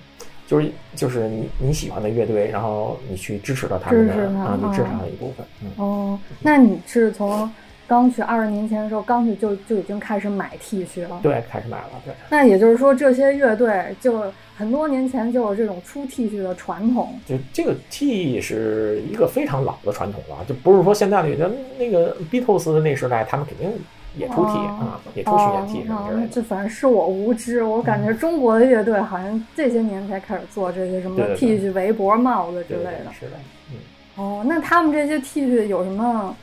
[0.46, 7.50] 就是就是你你喜欢的乐队，然后你去支持了他们啊，你支持嗯他的一部分，嗯，哦，那你是从
[7.86, 11.20] 刚去二十年前的时候刚去就就已经开始买 T 恤了？
[11.22, 12.14] 对，开始买了，对。
[12.30, 14.24] 那也就是说，这些乐队就
[14.56, 17.18] 很多年前就有这种出 T 恤的传统。
[17.26, 23.70] 就这个 T 是一个非常老的传统了，就不是说现在的那那个 Beatles 的那时代，他们肯定
[24.16, 26.28] 也出 T 哦啊，也出巡演 T 什么哦之类的。
[26.32, 33.12] 这反正是我无知，我感觉中国的乐队好像这些年才开始做这些什么 T 恤、围脖、帽子之类的。
[33.18, 33.36] 是的，
[33.70, 33.76] 嗯，
[34.16, 36.34] 哦，那他们这些 T 恤有什么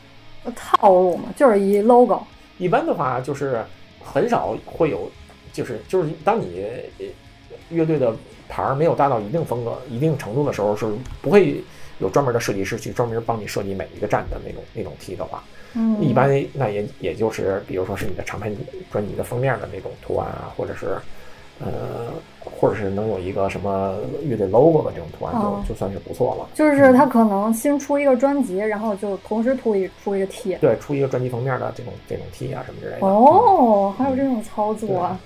[0.55, 1.25] 套路吗？
[1.35, 2.21] 就是一 logo。
[2.57, 3.63] 一般的话就是
[4.03, 5.09] 很少会有，
[5.53, 6.65] 就是就是当你
[6.99, 7.05] 呃
[7.69, 8.13] 乐队的
[8.49, 10.85] 牌儿没有达到一定风格、一定程度的时候，是
[11.21, 11.63] 不会
[11.99, 18.55] 有专门的设计师去专门帮你设计每一个站的那种那种 T 的话，嗯，一般那也也就是，比如说是你的唱片
[18.91, 20.97] 专辑的封面的那种图案啊，或者是，
[21.59, 22.11] 呃，
[22.43, 26.49] 或者是能有一个什么乐队 logo 的这种图案，哦就就算是不错了。
[26.53, 30.55] 就是他可能新出一个专辑，然后就同时出一出一个 T。
[30.55, 32.99] 对，出一个专辑封面的这种这种 T 啊什么之类的。
[33.01, 35.19] 嗯，哦，还有这种操作啊！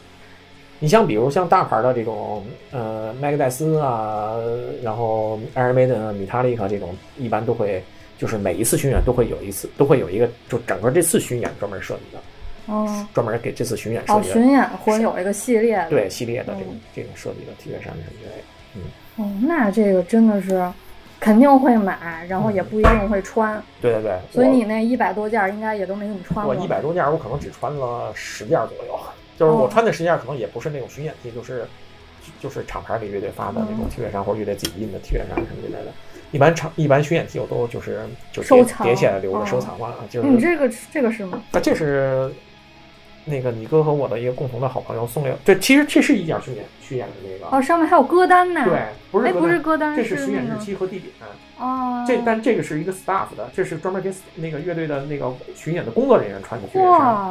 [0.77, 4.35] 你像比如像大牌的这种，呃，麦克戴斯啊，
[4.83, 7.81] 然后 Iron Maiden 啊、米塔利克这种，一般都会
[8.17, 14.33] 就是每一次巡演都会有一次，都会有一个，就整个这次巡演专门设计的，哦专门给这次巡演设哦，计的。
[14.33, 15.89] 巡演会有一个系列的。
[15.89, 18.43] 对系列的这种嗯这种设计的 T 恤衫什么之类的。
[18.75, 18.81] 嗯
[19.17, 20.69] 哦，那这个真的是
[21.19, 23.61] 肯定会买，然后也不一定会穿。
[23.81, 26.53] 对对对，所以你那一百多件儿应该也都没怎么穿过。
[26.53, 28.99] 我一百多件儿，我可能只穿了十件儿左右，
[29.39, 31.65] 就是我哦穿的十件儿可能也不是那种巡演 T，就是
[32.39, 35.91] 就是厂牌给乐队发的那种嗯 T 恤衫或者乐队自己印的 T 恤衫什么之类的。
[36.31, 41.41] 一般厂一般巡演 T 我都就是就叠收叠起来留着哦收藏嘛，就是你这个这个是吗？
[41.51, 42.29] 啊，这是
[43.25, 48.63] 那个你哥和我的一个共同的好朋友送给我，对，其实这是一件巡演巡演的那个，哦，上面还有歌单呢。
[48.63, 48.79] 对，
[49.11, 51.11] 不是哎，不是歌单，这是巡演日期和地点。
[51.59, 52.03] 哦。
[52.07, 56.67] 这但这个是一个 staff 的，这是专门给那个乐队的那个巡演的工作人员穿的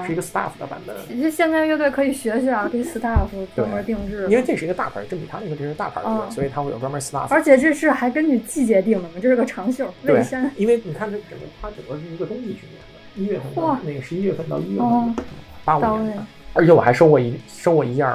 [0.05, 0.97] 是一个 staff 的版本。
[1.07, 4.27] 其实现在乐队可以学学啊，给 staff 专门定制。
[4.29, 7.29] 因为这是一个大牌，这比他那个这是大牌乐队，嗯所以他会有专门 staff。
[7.31, 15.25] 而且这是还根据季节定的嘛，这是个长袖，对卫衫。，因为你看这整个它整个是一个冬季巡演的，一月份哇到那个十一月份到一月哦份，
[15.65, 16.23] 八五年的。
[16.53, 18.07] 而且我还收过一收过一件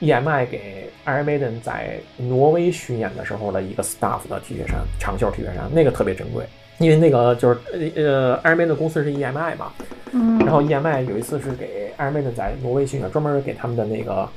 [0.00, 6.44] EMI 给 Iron Maiden 在挪威巡演的时候的一个 staff 的 T 恤衫，长袖 T 恤衫，那个特别珍贵。
[6.78, 7.58] 因为那个就是
[7.96, 9.72] 呃，Iron Maiden 公司是 EMI 嘛，
[10.12, 10.38] 嗯。
[10.38, 14.28] 然后 EMI 有一次是给 Iron Maiden 在挪威巡演，专门给他们的那个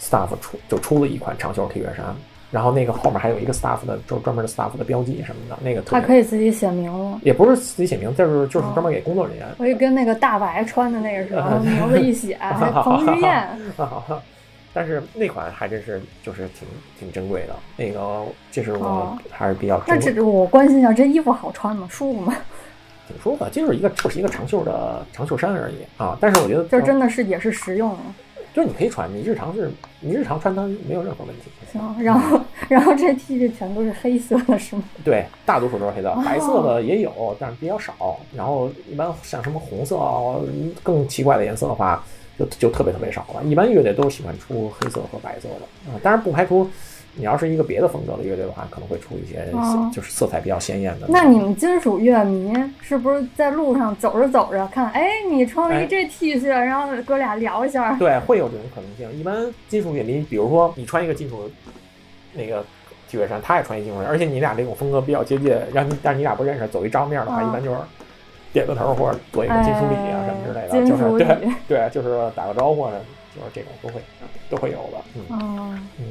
[0.00, 2.04] staff 出就出了一款长袖 T 恤衫，
[2.54, 7.18] 然后那个后面还有一个 staff 的，就是专门的 staff 的标记什么的，那个特还别可以自己写名字。
[7.24, 9.48] 也不是自己写名，就是就是专门给工作人员。
[9.58, 12.38] 我就跟那个大白穿的那个似的，名字一写，
[12.84, 13.48] 彭于晏。
[14.72, 21.88] 但是那款还真是就是挺挺珍贵的，那个这是我哦还是比较那这我关心一下，这衣服好穿吗？
[21.90, 22.36] 舒服吗？
[23.08, 26.16] 挺舒服的，就是一个就是一个长袖的长袖衫而已啊。
[26.20, 27.98] 但是我觉得这真的是也是实用的。
[28.54, 31.50] 就是你可以穿，你日常是你日常穿它没有任何问题。
[31.72, 34.84] 行，然后然后这 T 恤全都是黑色的，是吗？
[35.04, 38.16] 对，大多数都是黑的哦，白色的也有，但是比较少。
[38.32, 40.38] 然后一般像什么红色啊，
[40.84, 42.04] 更奇怪的颜色的话，
[42.38, 43.42] 就就特别特别少了。
[43.42, 46.70] 一般乐队都喜欢出黑色和白色的啊，当然不排除
[47.16, 51.06] 你要是一个别的风格的乐队的话，可能会出一些哦就是色彩比较鲜艳的。
[51.08, 57.94] 那你们金属乐迷是不是在路上走着走着看，哎，你穿了一这 T 恤，然后哥俩聊一下？
[57.96, 59.10] 对会有这种可能性。
[59.18, 61.48] 一般金属乐迷，比如说你穿一个金属
[62.32, 62.64] 那个
[63.08, 67.76] T 恤衫，他也穿一金属衫，而且你俩这种风格比较接近，让你但是你俩不认识，走一照面的话，哦一般就是
[68.52, 72.92] 点个头或者做一个金属礼啊哎什么之类的，金就是对对，就是打个招呼啊，
[73.34, 74.00] 就是这种都会
[74.50, 75.38] 都会有的，嗯。
[75.38, 76.04] 哦，嗯，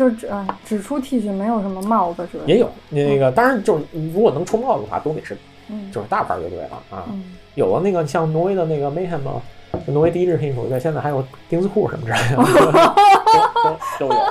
[0.00, 2.50] 就只啊只出 T 恤，没有什么帽子之类的。
[2.50, 3.84] 也有那个，当然就是
[4.14, 5.36] 如果能出帽子的话，都得是
[5.68, 7.04] 嗯就是大牌乐队了啊。
[7.10, 9.42] 嗯，有了那个像挪威的那个 Mayhem 嘛，
[9.86, 12.36] 就挪威第一支黑金属乐队，现在还有钉子裤什么之类的，
[13.98, 14.22] 都都都有。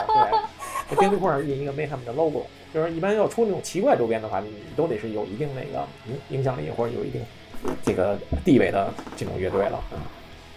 [0.90, 7.22] 对，钉子裤上印一个 Mayhem 的 logo，就是一般要出那种奇怪周边的话，你都得是有一定那个影影响力或者有一定
[7.84, 9.80] 这个地位的这种乐队了。
[9.94, 10.00] 嗯，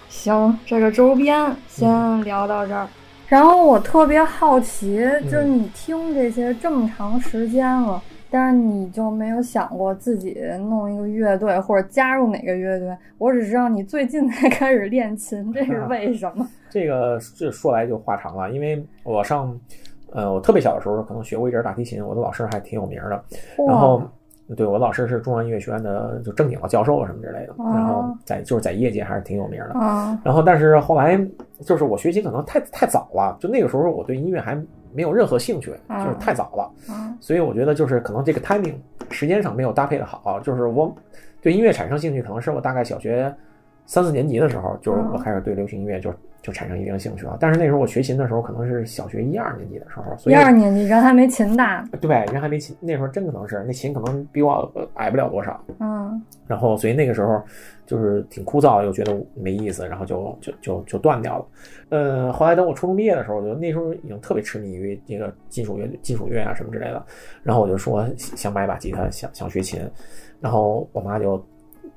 [0.09, 2.89] 行，这个周边先聊到这儿。
[3.33, 7.99] 然后我特别好奇，就是你听这些这么长时间了，
[8.31, 12.95] 但是你就没有想过自己弄一个乐队或者加入哪个乐队？
[13.17, 16.47] 我只知道你最近才开始练琴，这是为什么？
[16.69, 19.59] 这个这说来就话长了，因为我上，
[20.11, 23.25] 呃，我特别小的时候可能学过一阵大提琴，我的老师还挺有名的，
[23.67, 24.03] 然后。
[24.57, 29.71] 对我老师是中央音乐学院的，就正经的教授什么之类的，然后在就是在业界还是挺有名的。
[30.25, 31.19] 然后但是后来
[31.61, 34.55] 就是我学习可能太太早了，就那个时候我对音乐还
[34.93, 36.71] 没有任何兴趣，就是太早了。
[37.21, 38.75] 所以我觉得就是可能这个 timing
[39.11, 40.95] 时间上没有搭配的好，就是我
[41.41, 43.35] 对音乐产生兴趣，可能是我大概小学
[43.87, 46.13] 三四年级的时候，就是我开始对流行音乐就。
[46.43, 57.41] 就产生一定兴趣了，但是那时候我学琴的时候可能是小学一二年级的时候，所以一二年级人还没琴大，对，人还没琴，那时候真可能是那琴可能比我矮不了多少，嗯，然后所以那个时候
[57.87, 61.47] 就是挺枯燥，又觉得没意思，然后就就就就断掉了。
[61.91, 67.01] 呃，后来等我初中毕业的时候，我就那时候已经特别痴迷于这个金属乐、金属乐啊什么之类的，
[67.45, 69.81] 然后我就说想买把吉他，想想学琴，
[70.41, 71.41] 然后我妈就。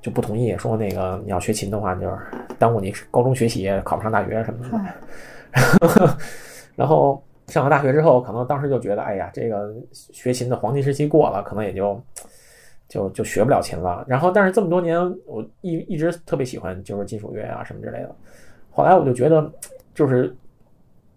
[0.06, 2.16] 就不同意，说那个你要学琴的话，就是
[2.60, 6.16] 耽误你高中学习，考不上大学什么的。
[6.78, 11.99] 然后上了大学之后，可能当时就觉得，哎呀，这个学琴的黄金时期过了，可能也就
[12.88, 14.06] 就就学不了琴了。
[14.08, 18.16] 然后，但是这么多年，我一一直特别喜欢就是金属乐啊什么之类的。
[18.70, 19.51] 后来我就觉得，
[19.95, 20.32] 就是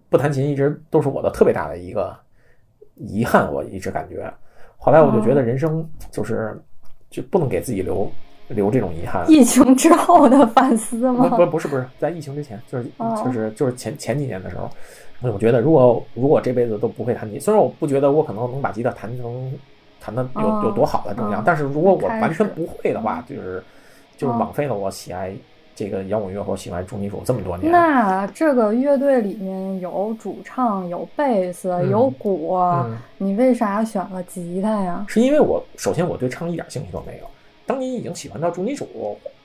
[0.09, 2.19] 不弹琴一直都是我的特别大的一个
[2.95, 4.33] 遗憾，我一直感觉。
[4.79, 6.59] 后来我就觉得人生就是
[7.11, 8.11] 就不能给自己留。
[8.49, 9.25] 留这种遗憾。
[9.31, 11.29] 疫情之后的反思吗？
[11.29, 12.87] 不，不是，不是，在疫情之前，就是
[13.25, 14.71] 就是就是前前几年的时候，
[15.21, 19.53] 我觉得如果如果这辈子都不会弹吉，虽然我不觉得我可能能把吉他弹成
[20.01, 23.63] 弹的有有多好的这样，但是如果我完全不会的话，就是
[24.17, 25.33] 就是枉费了我喜爱
[25.75, 27.71] 这个摇滚乐或喜欢重金属这么多年。
[27.71, 32.59] 那这个乐队里面有主唱，有贝斯，有鼓，
[33.19, 35.05] 你为啥选了吉他呀？
[35.07, 37.27] 是因为我首先我对唱一点兴趣都没有。
[37.69, 38.89] 当你已经喜欢到重金属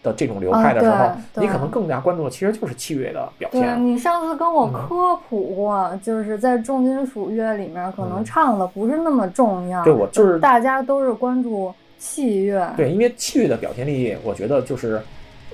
[0.01, 1.11] 的这种流派的时候，
[1.41, 3.86] 你可能更加关注的其实就是器乐的表现。
[3.86, 9.84] 你上次跟我科普过，就是在重金属乐里面，可能唱的不是那么重要。
[9.84, 12.74] 对我就是大家都是关注器乐。
[12.78, 15.01] 对，因为器乐的表现力，我觉得就是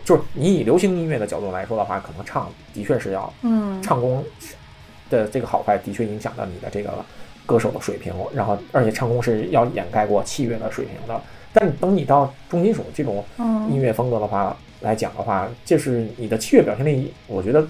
[0.06, 4.24] 就是你以流行音乐的角度来说的话，可能唱的确是要，嗯，唱功
[5.10, 7.04] 的这个好坏的确影响到你的这个
[7.48, 11.20] 歌手的水平，然后而且唱功是要掩盖过器乐的水平的。
[11.54, 13.24] 但等你到重金属这种
[13.70, 17.66] 音乐风格的话来讲的话，就是你的器乐表现力，我觉得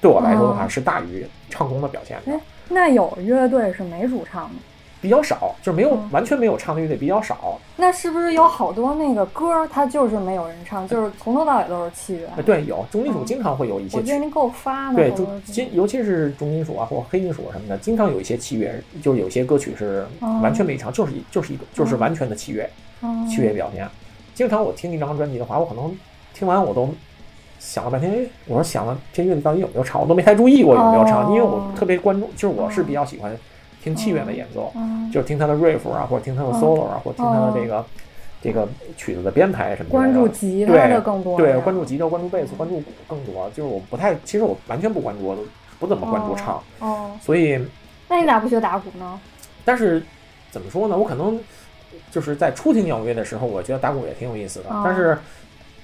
[0.00, 2.40] 对我来说的话是大于唱功的表现的。
[2.68, 4.54] 那有乐队是没主唱的？
[5.00, 7.58] 比较少，就是没有完全没有唱的乐队比较少。
[7.76, 12.42] 那是不是有好多那个歌，它就是没有人唱，就是从头到尾都是器乐？
[12.44, 13.98] 对，有重金属经常会有一些。
[13.98, 14.94] 我觉得您够发的。
[14.94, 20.06] 对，就金，尤其是重金属啊，或者黑金属什么的，经常有一些器乐，就是有些歌曲是
[20.40, 22.70] 完全没唱，就是一就是一种就是完全的器乐。
[23.28, 23.88] 器乐表现，
[24.34, 25.96] 经常我听一张专辑的话，我可能
[26.32, 26.88] 听完我都
[27.58, 33.36] 想了半天，哎，我说想了这乐队到底有没有唱，我都没太注意过有没有唱，因为我特别关注，就是我是比较喜欢
[33.82, 34.72] 听器乐的演奏，
[35.12, 37.84] 就是听他的 riff 啊，或者听他的 solo 啊，或者听他的这个
[38.42, 39.90] 这个曲子的编排什么的。
[39.90, 43.50] 关注吉他的更多，对，关注吉他，关注贝斯，关注鼓更多。
[43.50, 45.42] 就是我不太，其实我完全不关注，我都
[45.78, 46.62] 不怎么关注唱。
[46.80, 47.64] 哦，所以
[48.08, 49.20] 那你咋不学打鼓呢？
[49.64, 50.02] 但是
[50.50, 50.96] 怎么说呢？
[50.96, 51.38] 我可能。
[52.10, 54.66] 就是在初听摇滚乐的时候，我觉得打鼓也挺有意思的。
[54.84, 55.18] 但是，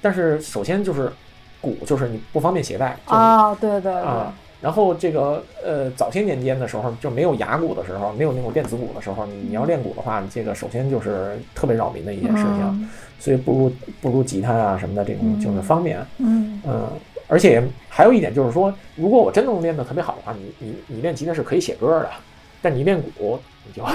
[0.01, 1.11] 但是首先就是
[1.59, 4.33] 鼓，就是你不方便携带啊，对对啊。
[4.61, 12.89] 然后这个呃，早些年间的时候就没有哑鼓的时候，没有那种电子鼓的时候，你你要练鼓的话，这个首先就是特别扰民的一件事情。
[13.19, 15.99] 所以不如不如吉他啊什么的这种就是方便。
[16.17, 16.89] 嗯嗯，
[17.27, 22.09] 而且还有一点就是说，如果我真能练得特别好的话，你你你练吉他是可以写歌的。
[22.61, 23.39] 但你练鼓，
[23.69, 23.85] 你就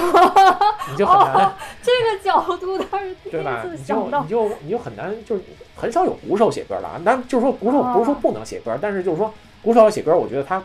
[0.92, 1.52] 你就很难。
[1.82, 3.64] 这个角度倒是对吧？
[3.64, 5.42] 你就你就你就很难，就是
[5.74, 7.00] 很少有鼓手写歌的啊。
[7.04, 10.62] 但就是说，鼓手不是说不能写歌，但是就是说，鼓手要写歌，我觉得他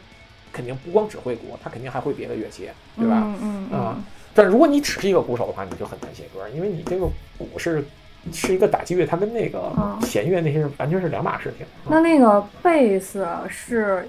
[0.53, 3.23] 肯定不光只会鼓，他肯定还会别的乐器，对吧？
[3.41, 3.97] 嗯嗯啊。
[4.35, 7.07] 但如果你只是一个鼓手的话，你就很难写歌，因为你这个
[7.37, 7.83] 鼓是
[8.31, 11.65] 是一个打击乐，它跟那个弦乐那些完全是两码事情。
[11.89, 14.07] 那那个贝斯是？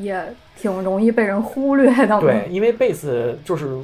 [0.00, 0.24] 也
[0.56, 2.20] 挺容易被人忽略的。
[2.20, 3.76] 对，因为贝斯就是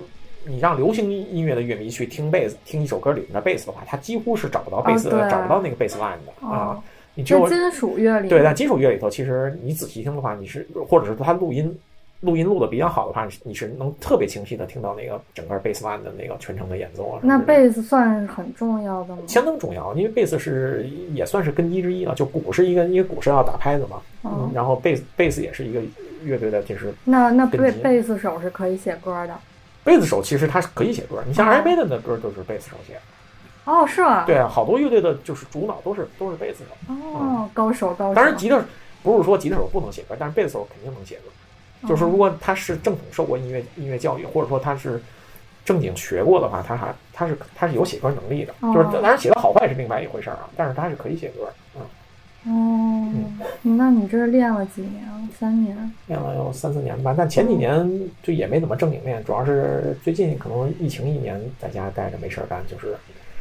[0.46, 6.82] 你让流行音乐的乐迷去听贝斯，听一首歌里面的贝斯的话，他几乎是找不到贝斯，找不到那个贝斯 line 的啊。
[7.14, 11.76] 你只有金属乐里，对，在金属乐里头，其实你仔细听的话，你是或者是他录音
[12.20, 17.20] 录音录的比较好的话，你是能特别清晰的听到那个整个贝斯 one 的那个全程的演奏啊。
[17.22, 19.22] 那贝斯算很重要的吗？
[19.26, 22.14] 相当重要，因为贝斯是也算是根基之一了。
[22.14, 25.80] 就鼓是一个，因为鼓是要打拍子嘛，嗯嗯，然后贝斯贝斯也是一个
[26.22, 29.34] 乐队的，就是那那贝根基贝斯手是可以写歌的。
[29.82, 33.00] 贝斯手其实他是可以写歌，你像哦 Iron Maiden 的歌就是贝斯手写的。
[33.64, 34.24] 哦，是吗？
[34.24, 36.94] 对啊，好多乐队的就是主脑都是都是贝斯手。
[36.94, 38.14] 哦，高手高手。
[38.14, 38.60] 当然，吉他
[39.02, 41.88] 不是说吉他手不能写歌，但是贝斯手肯定能写歌。
[41.88, 45.00] 就是如哦果他是正统受过音乐音乐教育，或者说他是
[45.64, 48.52] 正经学过的话，他还他是他是有写歌能力的。
[48.60, 51.48] 哦就是当然写的好坏是另外一回事儿啊，但是他是可以写歌。
[51.76, 51.82] 嗯，
[52.46, 53.12] 哦，
[53.62, 55.28] 那你这练了几年了？
[55.38, 55.76] 三年。
[56.06, 57.88] 练了有三四年吧，但前几年
[58.22, 62.96] 就也没怎么正经练，主要是最近可能疫情一年在家待着没事儿干，就是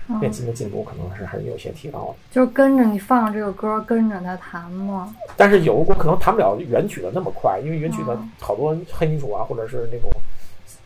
[0.10, 2.16] 嗯练琴的进步可能是还是有些提高的。
[2.32, 5.16] 就跟着你放这个歌，跟着他弹吗？
[5.38, 10.10] 但是有我可能弹不了原曲的那么快，因为原曲的哦好多黑金属啊，或者是那种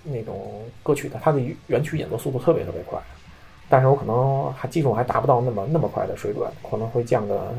[0.04, 3.00] 那种歌曲的，它的原曲演奏速度特别特别快。
[3.70, 7.52] 但是我可能还技术还达不到那么那么快的水准，可能会降个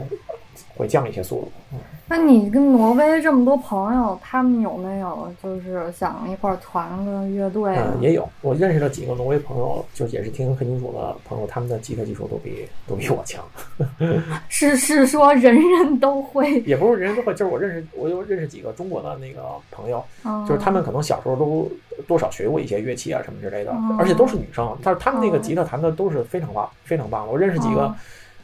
[0.77, 1.53] 会降一些速度。
[1.73, 7.95] 嗯那你跟挪威这么多朋友，他们有没有就是想一块儿团个乐队呢？
[7.97, 13.43] 嗯，也有我认识的几个挪威朋友，就也是听黑金属的朋友，他们的吉他技术都比都比我强。
[14.51, 21.73] 是是说人人都会，也不是人人都会，就是我认识我有认识几个中国的那个朋友，嗯就是他们可能小时候都
[22.07, 27.33] 多少学过一些乐器啊什么之类的哦，而且都是女生，但是他们那个哦吉他弹的都是非常棒，非常棒的。
[27.33, 27.95] 我认识几个哦，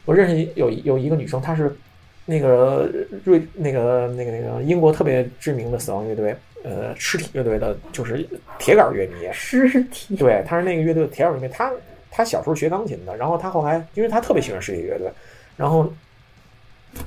[0.05, 1.71] 我认识有有一个女生，她是
[2.25, 2.89] 那个
[3.23, 8.27] 瑞那个那个那个英国特别知名的死亡乐队，呃，尸体乐队的，就是
[8.59, 9.27] 铁杆乐迷。
[9.31, 10.15] 尸体。
[10.15, 11.47] 对，他是那个乐队的铁杆乐迷。
[11.47, 11.71] 他
[12.09, 15.11] 他小时候学钢琴的，然后他后来因为他特别喜欢尸体乐队，
[15.57, 15.91] 然后。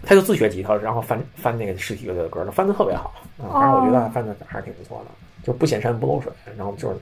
[0.02, 3.52] 他就自学吉他，然后翻翻那个尸体乐队的歌，翻的特别好啊。
[3.52, 5.10] 反正我觉得翻的还是挺不错的，
[5.42, 6.96] 就不显山不漏水，然后就是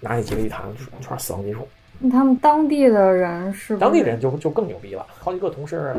[0.00, 1.68] 拿起吉他一弹，就是全是死亡金属。
[2.10, 5.94] 他们当地的人是是当地人就就更牛逼了，好几个同事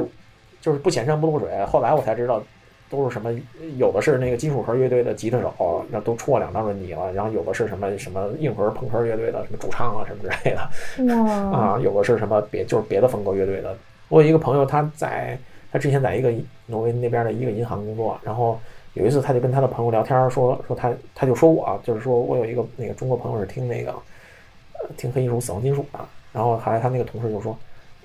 [0.65, 1.63] 就是不显山不露水。
[1.67, 2.41] 后来我才知道，
[2.89, 3.31] 都是什么，
[3.77, 7.13] 有的是那个金属核乐队的吉他手，那都出过两张专辑了。
[7.13, 13.77] 然后有的是什么什么硬核朋克乐队的什么主唱啊什么之类的啊，有的是什么别就是别的风格乐队的。
[14.09, 15.37] 我有一个朋友，他在
[15.71, 16.33] 他之前在一个
[16.65, 18.59] 挪威那边的一个银行工作，然后
[18.95, 25.99] 有一次他就跟他的朋友聊天，说说他他就说我就是说我有一个那个中国朋友是听那个呃听黑金属死亡金属的，
[26.33, 27.55] 然后后来他那个同事就说，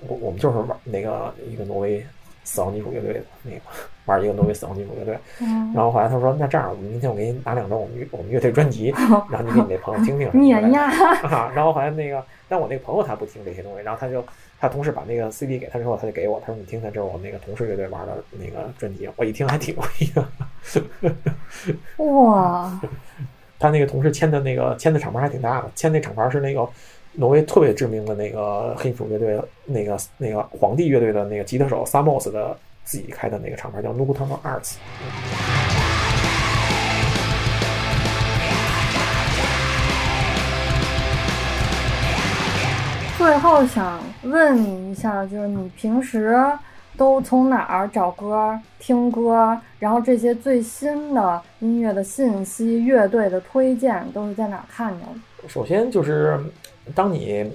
[0.07, 2.05] 我我们就是玩那个一个挪威
[2.43, 3.57] 死亡金属乐队的那个
[4.05, 5.71] 玩一个挪威死亡金属乐队，嗯。
[5.73, 8.93] 然后后来他说那这样，我明天我给你拿两张我们乐我们乐队专辑，
[9.29, 10.89] 然后你给你那朋友听听什么之类的碾压，
[11.27, 14.23] 啊，然后后来那个，但我那个朋友他不听这些东西，然后他就
[14.59, 20.27] 他同事把那个 CD 给他之后，他就给我，他说你听听，这是我那个同事乐队玩的那个专辑，我一听还挺牛逼的。
[21.97, 22.81] 哇，
[23.59, 26.67] 他那个同事签的那个签的厂牌还挺大的，签那厂牌是那个
[27.13, 34.75] 挪威特别知名的那个黑金属乐队，那个那个皇帝乐队的那个吉他手 Samos 的自己开的那个厂牌叫 Nocturnal Arts。
[43.17, 46.35] 最后想问你一下，就是你平时
[46.97, 55.47] 都从哪儿找歌、听歌，然后这些最新的音乐的信息、乐队的推荐都是在哪儿看见的？
[55.47, 56.39] 首先就是，
[56.95, 57.51] 当你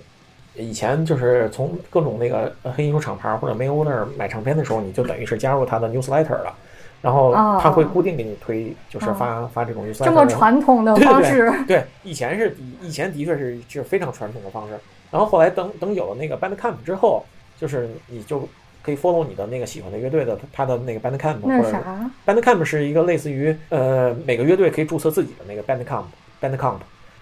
[0.55, 6.55] 以前就是从各种那个黑金属厂牌或者 mail order 买唱片的时候，你就等于是加入他的 newsletter 了，
[7.03, 10.05] 然后哦他会固定给你推，就是发发这种 newsletter。
[10.05, 14.79] 这么传统的对对对方式，对，以前是以前的确是是非常传统的方式，
[15.11, 17.23] 然后后来等等有了那个 Bandcamp 之后，
[17.61, 18.49] 就是你就
[18.83, 26.05] 可以 follow 你的那个喜欢的乐队的他的那个 Bandcamp 或者那是啥？Bandcamp 是一个类似于呃每个乐队可以注册自己的那个 Bandcamp
[26.41, 26.79] Bandcamp，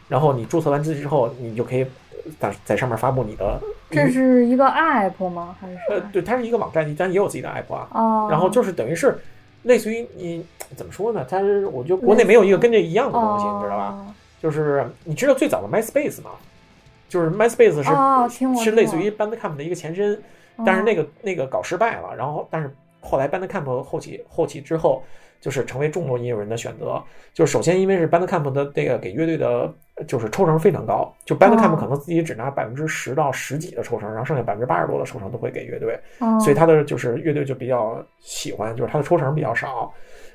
[0.09, 1.87] 然后你注册完自己之后，你就可以
[2.39, 5.57] 在在上面发布你的这是一个 app 吗？
[5.61, 5.79] 还是？
[5.91, 9.19] 呃对，它是一个网站，但也有自己的 app 啊，哦，然后就是等于是
[9.63, 10.45] 类似于你
[10.77, 11.27] 怎么说呢？
[11.29, 13.89] 它是我觉得国内没有一个跟这一样的东西，你知道吧？
[13.99, 16.33] 哦就是你知道最早的 MySpace 吗？
[17.09, 18.29] 就是 MySpace 是、哦
[18.63, 20.23] 是类似于 Bandcamp 的一个前身，
[20.67, 25.03] 但是那个个那个搞失败了，然后但是后来 Bandcamp 后期后期之后，
[25.41, 27.03] 就是成为众多音乐人的选择。
[27.33, 29.73] 就是首先因为是 Bandcamp 的这个给乐队的，
[30.09, 39.93] 就是抽成非常高，就 Bandcamp 哦可能自己只拿百分之十到十几的抽成，然后剩下百分之八十多的抽成都会给乐队，哦所以他的就是乐队就比较喜欢，就是他的抽成比较少。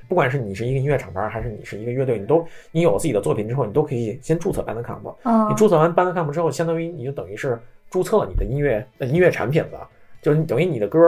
[0.07, 5.14] 不管是你是一个音乐厂牌，还是你是一个乐队，你都你有自己的作品之后，你都可以先注册 Bandcamp。
[5.24, 7.60] 嗯你注册完 Bandcamp 之后，相当于你就等于是
[7.91, 9.88] 注册了你的音乐呃音乐产品了，
[10.22, 10.99] 就是你等于你的歌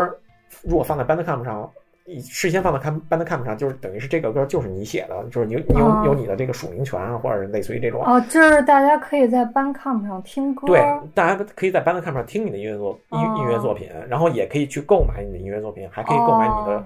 [0.62, 1.81] 如果放在 Bandcamp 上，你
[2.20, 8.04] 事先放到看 Bandcamp 上，就是等于是这个歌就是你写的，就是你你有哦有你的这个署名权啊，或者是类似于这种。
[8.04, 10.68] 哦，就是大家可以在 Bandcamp 上听歌。
[10.68, 10.82] 对，
[11.14, 16.86] 大家可以在 Bandcamp 上听你的音乐作音哦音乐作品，然后也可以去购买你的音乐作品，还可以购买你的哦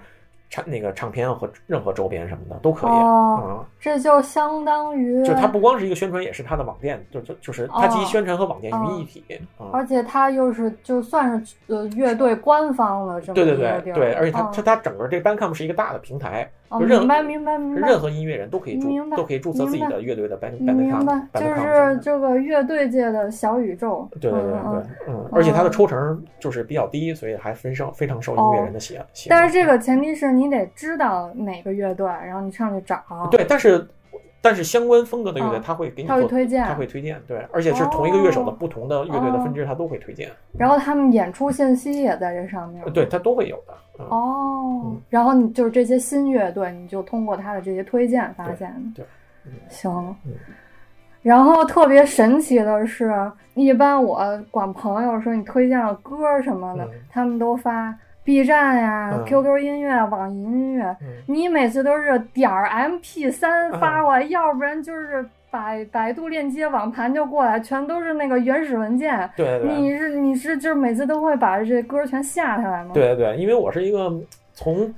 [0.55, 3.67] 唱那个唱片和任何周边什么的都可以哦啊。
[3.77, 9.21] 这就相当于，就它不光是一个宣传，也是它的网店，就就就是它集哦宣传和网店于一体
[9.57, 9.67] 啊。
[9.73, 24.09] 而且它又是就算是呃乐队官方了这么对对对对，而且它哦它它整个这 Bandcamp 是一个大的平台，哦，明白明白明白，任何音乐人都可以注都可以注册自己的乐队的 Band Bandcamp 白，就是这个乐队界的小宇宙。
[24.19, 29.37] 对对对嗯对嗯，嗯，而且它的抽成就是比较低，所以还非常非常受音乐人的喜喜欢。
[29.37, 32.99] 但是这个前提是你得知道哪个乐队，然后你上去找。
[33.29, 33.87] 对，但是
[34.45, 42.83] 但是相关风格的乐队嗯他会给你他会推荐他会推荐，对，而且是同一个乐手的哦不同的乐队的分支，他都会推荐，然后他们演出信息也在这上面。
[42.93, 43.73] 对，他都会有的。
[43.99, 49.03] 嗯哦嗯，然后你就是这些新乐队，你就通过他的这些推荐发现的。
[49.03, 49.05] 对
[49.69, 50.33] 行嗯。
[51.21, 53.11] 然后特别神奇的是，
[53.55, 54.21] 一般我
[54.51, 60.83] 管朋友说你推荐了歌什么的，嗯他们都发 B 站呀、嗯 QQ 音乐、网易音乐。
[60.99, 69.29] 嗯你每次都是点儿 MP 三嗯发过来，要不然就是百百度链接网盘就过来，全都是那个原始文件。
[69.37, 72.91] 对对对你是你是就是每次都会把这歌全下下来吗？
[72.93, 74.11] 对对对，因为我是一个
[74.53, 74.93] 从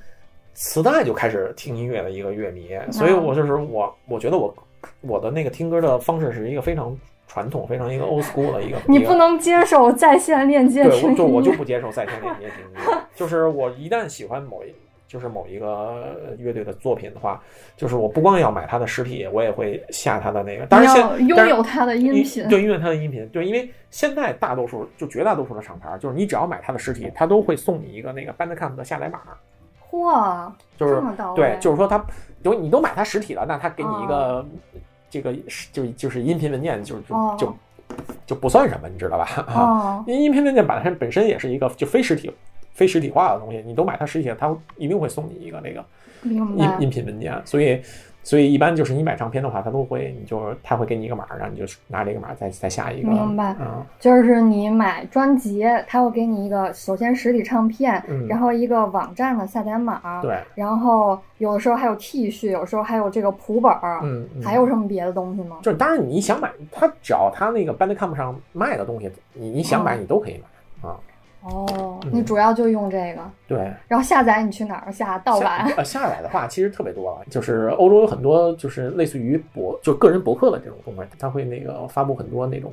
[0.54, 4.54] 磁带就开始听音乐的一个乐迷，所以我就是我，我觉得我
[5.02, 8.78] 我的那个听歌的方式是一个非常传统、非常一个 old school 的一个。
[8.88, 14.74] 你不能接受在线链接对，听我就我就不接受在线链接听音乐，就是我一旦喜欢某一。
[15.08, 17.42] 就是某一个乐队的作品的话，
[17.78, 20.66] 就是我不光要买他的实体，我也会下他的那个。
[20.66, 22.46] 当然现拥有他的音频。
[22.46, 29.20] 对，拥有他的音频，对，因为现在大多数就绝大多数的厂牌，就是你只要买他的实体，他都会送你一个那个 Bandcamp 的下载码，
[29.90, 31.02] 嚯，就是
[31.34, 32.04] 对，就是说他，
[32.44, 34.46] 就你都买他实体了，那他给你一个、哦
[35.08, 37.56] 这个是就就是音频文件，就就、哦就
[38.26, 39.24] 就不算什么，你知道吧？
[39.48, 42.30] 啊，哦，因为音频文件本身本身也是一个就非实体、
[42.78, 45.84] 非实体化的东西，你都买它实体，它一定会送你一个那个
[46.22, 46.78] 明音白。
[46.78, 47.82] 音频文件，所以。
[48.24, 53.08] 所以一般就是你买唱片的话，它都会，你就它会给你一个码，然后你就拿这个码再再下一个。
[53.08, 65.60] 明白嗯，就是你买专辑，它会给你一个首先实体唱片，嗯然后一个网站的下载码，对，然后有的时候还有 T 恤，有时候还有这个谱本儿，嗯，嗯还有什么别的东西吗？
[65.62, 70.38] 就是当然你想买，它只要它那个 Bandcamp 上卖的东西，你你想买哦你都可以
[70.82, 71.00] 买啊。
[71.42, 72.10] 哦，嗯。
[72.12, 74.92] 你主要就用这个，对，然后下载你去哪儿？
[74.92, 75.18] 下？
[75.18, 75.68] 盗版。
[75.68, 75.74] 下？
[75.76, 77.24] 呃下载的话，其实特别多了。
[77.30, 82.72] 就是欧洲有很多就是类似于博，就个人博客的这种东西，他会那个发布很多那种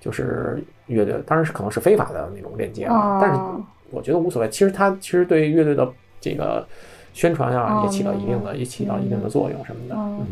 [0.00, 3.16] 就是乐队，当然是可能是非法的那种链接啊。
[3.16, 3.40] 哦但是
[3.90, 5.88] 我觉得无所谓，其实它其实对乐队的
[6.20, 6.66] 这个
[7.12, 9.94] 宣传啊，哦也起到一定的也起到一定的作用什么的。
[9.94, 10.26] 嗯嗯，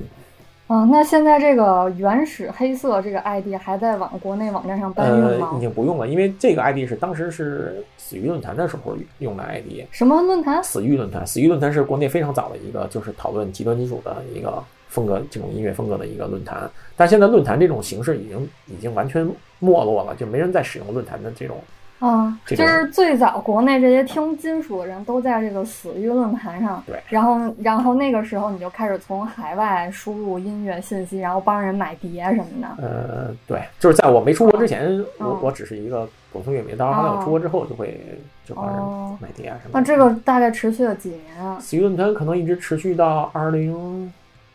[0.73, 5.61] 嗯，那现在这个原始黑色这个 ID 还在往国内网站上搬运吗呃，已？
[5.61, 9.87] 经不用了，因为这个 ID 是当时是死鱼论坛的时候用的 ID。
[9.91, 10.65] 什么论坛？
[10.65, 16.71] 死鱼论坛，死鱼论坛是国内非常早的一个，就是讨论极端金属的一个风格，这种音乐风格的一个论坛。
[16.97, 21.59] 但现在论坛这种形式已经已经完全没落了，就没人再使用论坛的这种。
[22.05, 32.69] 嗯，这种就是最早国内这些听金属的人都在这个死鱼论坛上，对然后然后那个时候你就开始从海外输入音乐信息，然后帮人买碟什么的。
[32.83, 38.01] 呃，对，就是在我没出国之前，我哦我只是一个普通乐迷，到后来我出国之后就会
[38.45, 39.79] 就帮人哦买碟啊什么的。
[39.79, 41.57] 那这个大概持续了几年啊？
[41.61, 44.13] 死鱼论坛可能一直持续到二零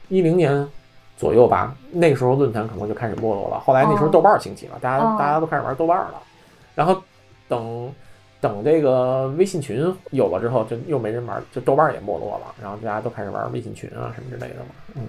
[0.10, 0.68] 一零年
[1.16, 3.60] 左右吧，那个时候论坛可能就开始没落了。
[3.62, 6.22] 后来那时候哦豆瓣儿兴起了，大家、哦大家都开始玩豆瓣儿了。
[6.76, 7.02] 然后
[7.48, 7.91] 等
[8.39, 12.54] 等这个微信群有了之后，就又没人玩，就豆瓣儿也没落了。
[12.62, 14.70] 然后大家都开始玩微信群啊什么之类的嘛。
[14.95, 15.02] 嗯，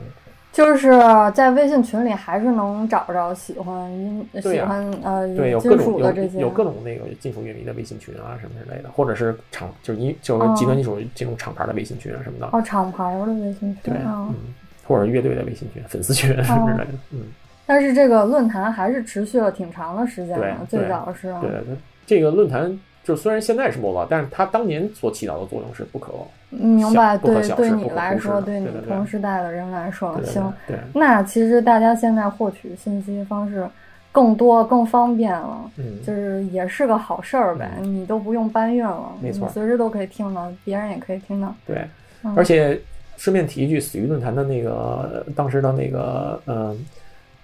[0.52, 0.90] 就是
[1.34, 12.48] 在微信群里还是能找着喜欢音、喜欢呃对，有金各种有有各种那个金属乐迷的微信群啊什么之类的，或者是厂就是音就是哦极端金属这种厂牌的微信群啊什么的。
[12.52, 14.26] 哦厂牌的微信群对，啊。
[14.30, 14.54] 嗯，
[14.86, 16.98] 或者乐队的微信群、粉丝群什么之类的。
[17.10, 17.20] 嗯。
[17.66, 21.76] 但是这个论坛还是持续了挺长的时间对的，最对早是对，它
[22.08, 26.12] 这个论坛就虽然现在是没落，但是它当年所起到的作用是不可
[26.48, 30.50] 明白，对对你来说，对你同时代的人来说，行。
[30.94, 33.68] 那其实大家现在获取信息方式
[34.10, 37.72] 更多、更方便了，嗯，就是也是个好事儿呗。
[37.82, 41.54] 你都不用搬运了，没错你随时都可以听到，别人也可以听到。
[41.66, 41.86] 对，
[42.24, 42.80] 嗯而且
[43.18, 46.74] 顺便提一句，死鱼论坛的那个当时的那个呃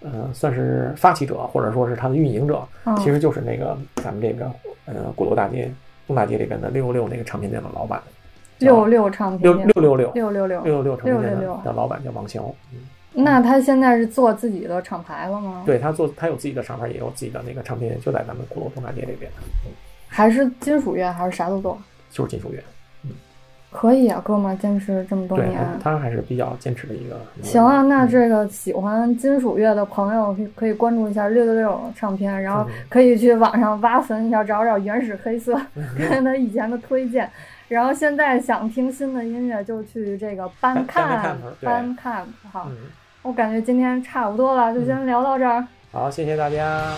[0.04, 4.44] 呃，算是发起者或者说是他的运营者，嗯其实就是那个咱们这个
[4.84, 5.72] 呃鼓楼大街
[6.06, 8.02] 东大街这边的六六六那个唱片店的老板。
[8.58, 12.78] 六六唱片六六六六六六六六六唱片店六六六的老板叫王潇，嗯，
[13.12, 19.30] 那他现在是做自己的厂牌了吗？，对他做他有自己的厂牌，也有自己的那个唱片店，就在咱们鼓楼东大街这边，
[20.06, 21.76] 还是金属乐，还是啥都做？
[22.10, 22.62] 就是金属乐。
[23.76, 25.58] 可以啊，哥们儿坚持这么多年。
[25.82, 27.20] 他他还是比较坚持的一个。
[27.42, 35.60] 行啊，那嗯这个喜欢金属乐的朋友可以关注一下六六六唱片，然后嗯可以去网上挖坟一下，找找原始黑色，
[36.08, 37.28] 看他以前的推荐。
[37.66, 42.24] 然后现在想听新的音乐，就去这个班 Bandcamp，看对班看。
[42.52, 42.76] 好，嗯，
[43.22, 45.66] 我感觉今天差不多了，就先聊到这儿。
[45.90, 46.94] 好，谢谢大家。